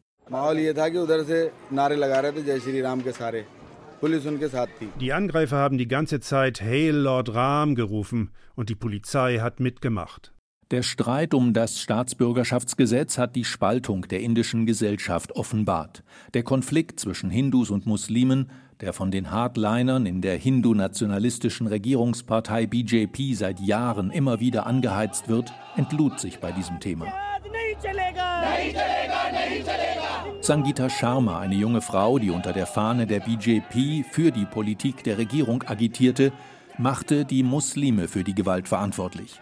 Die 5.00 5.12
Angreifer 5.12 5.56
haben 5.56 5.78
die 5.78 5.88
ganze 5.88 6.20
Zeit 6.20 6.60
Hail 6.60 6.94
Lord 6.94 7.34
Ram 7.34 7.74
gerufen 7.74 8.30
und 8.54 8.68
die 8.68 8.74
Polizei 8.74 9.38
hat 9.38 9.60
mitgemacht. 9.60 10.32
Der 10.72 10.82
Streit 10.82 11.32
um 11.32 11.52
das 11.52 11.80
Staatsbürgerschaftsgesetz 11.80 13.18
hat 13.18 13.36
die 13.36 13.44
Spaltung 13.44 14.08
der 14.08 14.20
indischen 14.20 14.66
Gesellschaft 14.66 15.30
offenbart. 15.32 16.02
Der 16.34 16.42
Konflikt 16.42 16.98
zwischen 16.98 17.30
Hindus 17.30 17.70
und 17.70 17.86
Muslimen, 17.86 18.50
der 18.80 18.92
von 18.92 19.10
den 19.10 19.30
Hardlinern 19.30 20.06
in 20.06 20.20
der 20.20 20.36
hindu-nationalistischen 20.36 21.66
Regierungspartei 21.66 22.66
BJP 22.66 23.34
seit 23.34 23.60
Jahren 23.60 24.10
immer 24.10 24.40
wieder 24.40 24.66
angeheizt 24.66 25.28
wird, 25.28 25.52
entlud 25.76 26.20
sich 26.20 26.40
bei 26.40 26.52
diesem 26.52 26.80
Thema. 26.80 27.06
Sangita 30.40 30.88
Sharma, 30.88 31.40
eine 31.40 31.54
junge 31.54 31.80
Frau, 31.80 32.18
die 32.18 32.30
unter 32.30 32.52
der 32.52 32.66
Fahne 32.66 33.06
der 33.06 33.20
BJP 33.20 34.04
für 34.10 34.30
die 34.30 34.44
Politik 34.44 35.02
der 35.04 35.18
Regierung 35.18 35.62
agitierte, 35.62 36.32
machte 36.78 37.24
die 37.24 37.42
Muslime 37.42 38.08
für 38.08 38.22
die 38.22 38.34
Gewalt 38.34 38.68
verantwortlich. 38.68 39.40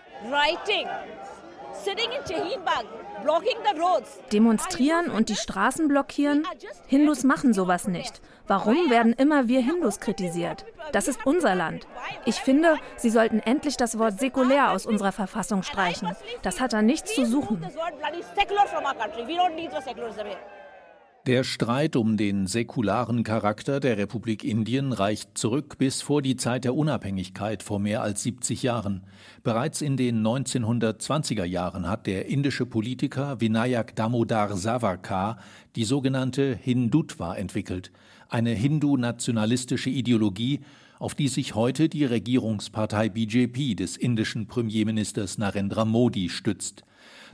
Demonstrieren 4.33 5.11
und 5.11 5.29
die 5.29 5.37
Straßen 5.37 5.89
blockieren? 5.89 6.47
Hindus 6.87 7.25
machen 7.25 7.55
sowas 7.55 7.89
nicht. 7.89 8.21
Warum 8.47 8.91
werden 8.91 9.13
immer 9.15 9.49
wir 9.49 9.61
Hindus 9.61 10.01
kritisiert? 10.01 10.67
Das 10.93 11.09
ist 11.09 11.25
unser 11.25 11.55
Land. 11.55 11.87
Ich 12.27 12.37
finde, 12.37 12.77
sie 12.97 13.11
sollten 13.11 13.41
endlich 13.41 13.77
das 13.77 13.99
Wort 13.99 14.21
säkulär 14.21 14.71
aus 14.73 14.87
unserer 14.87 15.13
Verfassung 15.13 15.63
streichen. 15.63 16.15
Das 16.43 16.61
hat 16.61 16.73
da 16.73 16.83
nichts 16.83 17.15
zu 17.15 17.25
suchen. 17.25 17.67
Der 21.27 21.43
Streit 21.43 21.97
um 21.97 22.19
den 22.19 22.47
säkularen 22.47 23.25
Charakter 23.25 23.81
der 23.81 23.97
Republik 23.97 24.45
Indien 24.45 24.93
reicht 24.93 25.39
zurück 25.39 25.79
bis 25.79 26.03
vor 26.03 26.21
die 26.21 26.37
Zeit 26.37 26.65
der 26.65 26.75
Unabhängigkeit 26.75 27.63
vor 27.63 27.79
mehr 27.79 28.03
als 28.03 28.23
70 28.25 28.63
Jahren. 28.63 29.01
Bereits 29.43 29.81
in 29.81 29.97
den 29.97 30.23
1920er 30.23 31.45
Jahren 31.45 31.89
hat 31.89 32.07
der 32.07 32.27
indische 32.27 32.67
Politiker 32.67 33.41
Vinayak 33.41 33.97
Damodar 33.97 34.55
Savarkar 34.55 35.39
die 35.77 35.85
sogenannte 35.85 36.59
Hindutva 36.61 37.37
entwickelt, 37.37 37.91
eine 38.29 38.51
hindu-nationalistische 38.51 39.89
Ideologie, 39.89 40.61
auf 40.99 41.15
die 41.15 41.29
sich 41.29 41.55
heute 41.55 41.89
die 41.89 42.05
Regierungspartei 42.05 43.09
BJP 43.09 43.77
des 43.77 43.97
indischen 43.97 44.47
Premierministers 44.47 45.39
Narendra 45.39 45.87
Modi 45.87 46.29
stützt. 46.29 46.85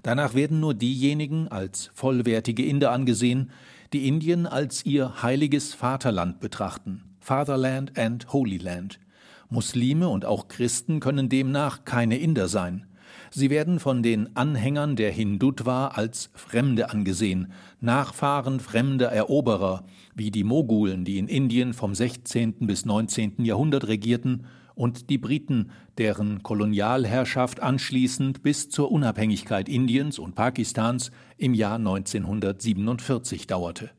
Danach 0.02 0.34
werden 0.34 0.60
nur 0.60 0.74
diejenigen 0.74 1.48
als 1.48 1.90
vollwertige 1.94 2.64
Inder 2.64 2.90
angesehen, 2.92 3.50
die 3.92 4.08
Indien 4.08 4.46
als 4.46 4.86
ihr 4.86 5.22
heiliges 5.22 5.74
Vaterland 5.74 6.40
betrachten, 6.40 7.02
Fatherland 7.20 7.98
and 7.98 8.32
Holy 8.32 8.58
Land. 8.58 9.00
Muslime 9.48 10.08
und 10.08 10.24
auch 10.24 10.48
Christen 10.48 11.00
können 11.00 11.28
demnach 11.28 11.84
keine 11.84 12.18
Inder 12.18 12.48
sein. 12.48 12.86
Sie 13.32 13.50
werden 13.50 13.78
von 13.78 14.02
den 14.02 14.34
Anhängern 14.36 14.96
der 14.96 15.10
Hindutva 15.10 15.88
als 15.88 16.30
Fremde 16.34 16.90
angesehen, 16.90 17.52
Nachfahren 17.80 18.60
fremder 18.60 19.08
Eroberer, 19.08 19.84
wie 20.14 20.30
die 20.30 20.44
Mogulen, 20.44 21.04
die 21.04 21.18
in 21.18 21.28
Indien 21.28 21.72
vom 21.72 21.94
16. 21.94 22.66
bis 22.66 22.84
19. 22.84 23.44
Jahrhundert 23.44 23.86
regierten, 23.86 24.46
und 24.80 25.10
die 25.10 25.18
Briten, 25.18 25.72
deren 25.98 26.42
Kolonialherrschaft 26.42 27.60
anschließend 27.60 28.42
bis 28.42 28.70
zur 28.70 28.90
Unabhängigkeit 28.90 29.68
Indiens 29.68 30.18
und 30.18 30.34
Pakistans 30.34 31.10
im 31.36 31.52
Jahr 31.52 31.74
1947 31.74 33.46
dauerte. 33.46 33.90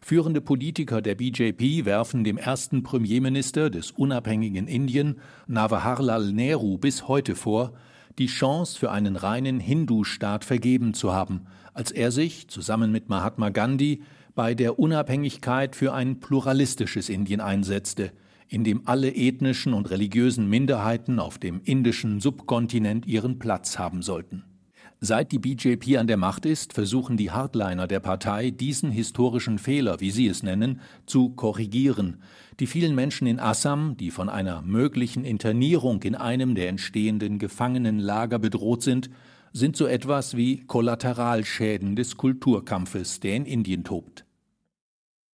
Führende 0.00 0.40
Politiker 0.40 1.02
der 1.02 1.16
BJP 1.16 1.84
werfen 1.84 2.22
dem 2.22 2.38
ersten 2.38 2.84
Premierminister 2.84 3.70
des 3.70 3.90
unabhängigen 3.90 4.68
Indien, 4.68 5.18
Nawaharlal 5.48 6.30
Nehru, 6.30 6.78
bis 6.78 7.08
heute 7.08 7.34
vor, 7.34 7.72
die 8.20 8.28
Chance 8.28 8.78
für 8.78 8.92
einen 8.92 9.16
reinen 9.16 9.58
Hindu-Staat 9.58 10.44
vergeben 10.44 10.94
zu 10.94 11.12
haben, 11.12 11.46
als 11.74 11.90
er 11.90 12.12
sich, 12.12 12.46
zusammen 12.46 12.92
mit 12.92 13.08
Mahatma 13.08 13.48
Gandhi, 13.48 14.04
bei 14.36 14.54
der 14.54 14.78
Unabhängigkeit 14.78 15.74
für 15.74 15.92
ein 15.92 16.20
pluralistisches 16.20 17.08
Indien 17.08 17.40
einsetzte– 17.40 18.12
in 18.50 18.64
dem 18.64 18.82
alle 18.84 19.14
ethnischen 19.14 19.72
und 19.72 19.90
religiösen 19.90 20.48
Minderheiten 20.48 21.20
auf 21.20 21.38
dem 21.38 21.60
indischen 21.64 22.20
Subkontinent 22.20 23.06
ihren 23.06 23.38
Platz 23.38 23.78
haben 23.78 24.02
sollten. 24.02 24.44
Seit 25.02 25.32
die 25.32 25.38
BJP 25.38 25.96
an 25.96 26.08
der 26.08 26.18
Macht 26.18 26.44
ist, 26.44 26.74
versuchen 26.74 27.16
die 27.16 27.30
Hardliner 27.30 27.86
der 27.86 28.00
Partei, 28.00 28.50
diesen 28.50 28.90
historischen 28.90 29.58
Fehler, 29.58 30.00
wie 30.00 30.10
sie 30.10 30.26
es 30.26 30.42
nennen, 30.42 30.80
zu 31.06 31.30
korrigieren. 31.30 32.18
Die 32.58 32.66
vielen 32.66 32.94
Menschen 32.94 33.26
in 33.26 33.40
Assam, 33.40 33.96
die 33.96 34.10
von 34.10 34.28
einer 34.28 34.60
möglichen 34.60 35.24
Internierung 35.24 36.02
in 36.02 36.16
einem 36.16 36.54
der 36.54 36.68
entstehenden 36.68 37.38
Gefangenenlager 37.38 38.38
bedroht 38.38 38.82
sind, 38.82 39.08
sind 39.52 39.74
so 39.74 39.86
etwas 39.86 40.36
wie 40.36 40.64
Kollateralschäden 40.66 41.96
des 41.96 42.16
Kulturkampfes, 42.18 43.20
der 43.20 43.36
in 43.36 43.46
Indien 43.46 43.84
tobt. 43.84 44.26